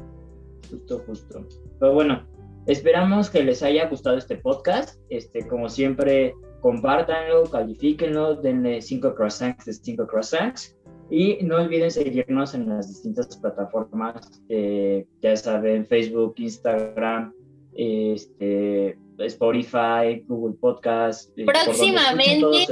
justo, 0.71 1.05
justo. 1.07 1.45
Pero 1.79 1.92
bueno, 1.92 2.27
esperamos 2.66 3.29
que 3.29 3.45
les 3.45 3.62
haya 3.62 3.90
gustado 3.90 4.16
este 4.16 4.37
podcast. 4.37 4.99
Este, 5.11 5.47
como 5.47 5.68
siempre, 5.68 6.35
compártanlo, 6.62 7.45
califíquenlo, 7.45 8.37
denle 8.37 8.81
5 8.81 9.14
croissants 9.14 9.66
de 9.66 9.75
5 9.75 10.07
croissants. 10.07 10.79
Y 11.12 11.40
no 11.42 11.57
olviden 11.57 11.90
seguirnos 11.90 12.55
en 12.55 12.70
las 12.70 12.88
distintas 12.88 13.37
plataformas, 13.37 14.42
eh, 14.48 15.07
ya 15.20 15.37
saben, 15.37 15.87
Facebook, 15.87 16.33
Instagram, 16.38 17.35
este, 17.75 18.96
Spotify, 19.18 20.25
Google 20.27 20.57
Podcast. 20.59 21.31
Eh, 21.37 21.44
Próximamente. 21.44 22.62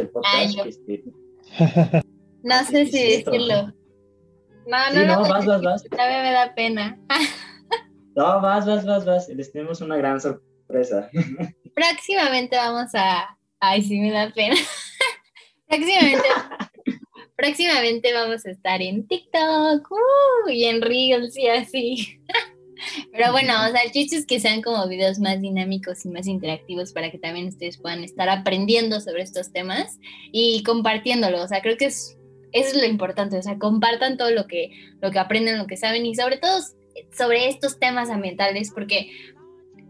Este, 0.66 1.04
no 2.42 2.64
sé 2.64 2.86
si 2.86 2.98
decirlo. 2.98 3.74
No, 4.66 4.94
no, 4.94 5.04
no, 5.04 5.28
vas, 5.28 5.44
vas, 5.44 5.60
vas. 5.60 5.84
me 5.90 6.32
da 6.32 6.54
pena. 6.54 6.98
No, 8.16 8.40
vas, 8.40 8.66
vas, 8.66 8.84
vas, 8.84 9.04
vas. 9.04 9.28
Les 9.28 9.52
tenemos 9.52 9.80
una 9.80 9.96
gran 9.96 10.20
sorpresa. 10.20 11.08
Próximamente 11.74 12.56
vamos 12.56 12.90
a. 12.94 13.38
Ay, 13.60 13.82
sí, 13.82 14.00
me 14.00 14.10
da 14.10 14.30
pena. 14.30 14.56
próximamente. 15.68 16.28
Próximamente 17.40 18.12
vamos 18.12 18.44
a 18.44 18.50
estar 18.50 18.82
en 18.82 19.06
TikTok 19.06 19.90
uh, 19.90 20.50
y 20.50 20.64
en 20.64 20.82
Reels 20.82 21.36
y 21.38 21.46
así. 21.48 22.20
Pero 23.12 23.32
bueno, 23.32 23.54
o 23.66 23.70
sea, 23.70 23.82
el 23.82 23.92
chiste 23.92 24.16
es 24.16 24.26
que 24.26 24.40
sean 24.40 24.62
como 24.62 24.86
videos 24.88 25.18
más 25.18 25.40
dinámicos 25.40 26.04
y 26.04 26.08
más 26.08 26.26
interactivos 26.26 26.92
para 26.92 27.10
que 27.10 27.18
también 27.18 27.48
ustedes 27.48 27.78
puedan 27.78 28.04
estar 28.04 28.28
aprendiendo 28.28 29.00
sobre 29.00 29.22
estos 29.22 29.52
temas 29.52 29.98
y 30.32 30.62
compartiéndolo. 30.64 31.42
O 31.42 31.48
sea, 31.48 31.62
creo 31.62 31.76
que 31.76 31.86
es, 31.86 32.18
eso 32.52 32.68
es 32.70 32.76
lo 32.76 32.86
importante. 32.86 33.38
O 33.38 33.42
sea, 33.42 33.58
compartan 33.58 34.16
todo 34.16 34.30
lo 34.30 34.46
que, 34.46 34.70
lo 35.00 35.10
que 35.10 35.18
aprenden, 35.18 35.58
lo 35.58 35.66
que 35.66 35.76
saben 35.76 36.04
y 36.06 36.14
sobre 36.14 36.38
todo 36.38 36.60
sobre 37.16 37.48
estos 37.48 37.78
temas 37.78 38.10
ambientales, 38.10 38.70
porque 38.70 39.10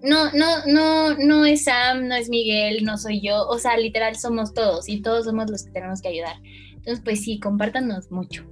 no, 0.02 0.32
no, 0.32 0.66
no, 0.66 1.14
no 1.16 1.46
es 1.46 1.64
Sam, 1.64 2.06
no 2.08 2.14
es 2.14 2.28
Miguel, 2.28 2.84
no 2.84 2.96
soy 2.96 3.20
yo. 3.20 3.46
O 3.48 3.58
sea, 3.58 3.76
literal 3.76 4.16
somos 4.16 4.54
todos 4.54 4.88
y 4.88 5.02
todos 5.02 5.24
somos 5.24 5.50
los 5.50 5.64
que 5.64 5.72
tenemos 5.72 6.00
que 6.00 6.08
ayudar. 6.08 6.36
Entonces, 6.80 7.00
pues 7.04 7.22
sí, 7.22 7.38
compártanos 7.38 8.10
mucho. 8.10 8.44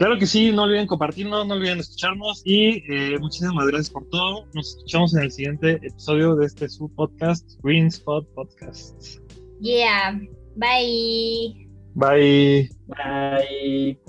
Claro 0.00 0.18
que 0.18 0.26
sí, 0.26 0.50
no 0.50 0.62
olviden 0.62 0.86
compartirnos, 0.86 1.46
no 1.46 1.54
olviden 1.54 1.78
escucharnos 1.78 2.40
y 2.46 2.82
eh, 2.90 3.18
muchísimas 3.18 3.66
gracias 3.66 3.90
por 3.90 4.08
todo. 4.08 4.46
Nos 4.54 4.76
escuchamos 4.76 5.14
en 5.14 5.24
el 5.24 5.30
siguiente 5.30 5.72
episodio 5.72 6.36
de 6.36 6.46
este 6.46 6.70
su 6.70 6.88
podcast, 6.94 7.46
Green 7.62 7.88
Spot 7.88 8.26
Podcast. 8.34 9.20
Yeah, 9.60 10.18
bye. 10.56 11.68
Bye. 11.94 12.70
Bye. 12.86 14.00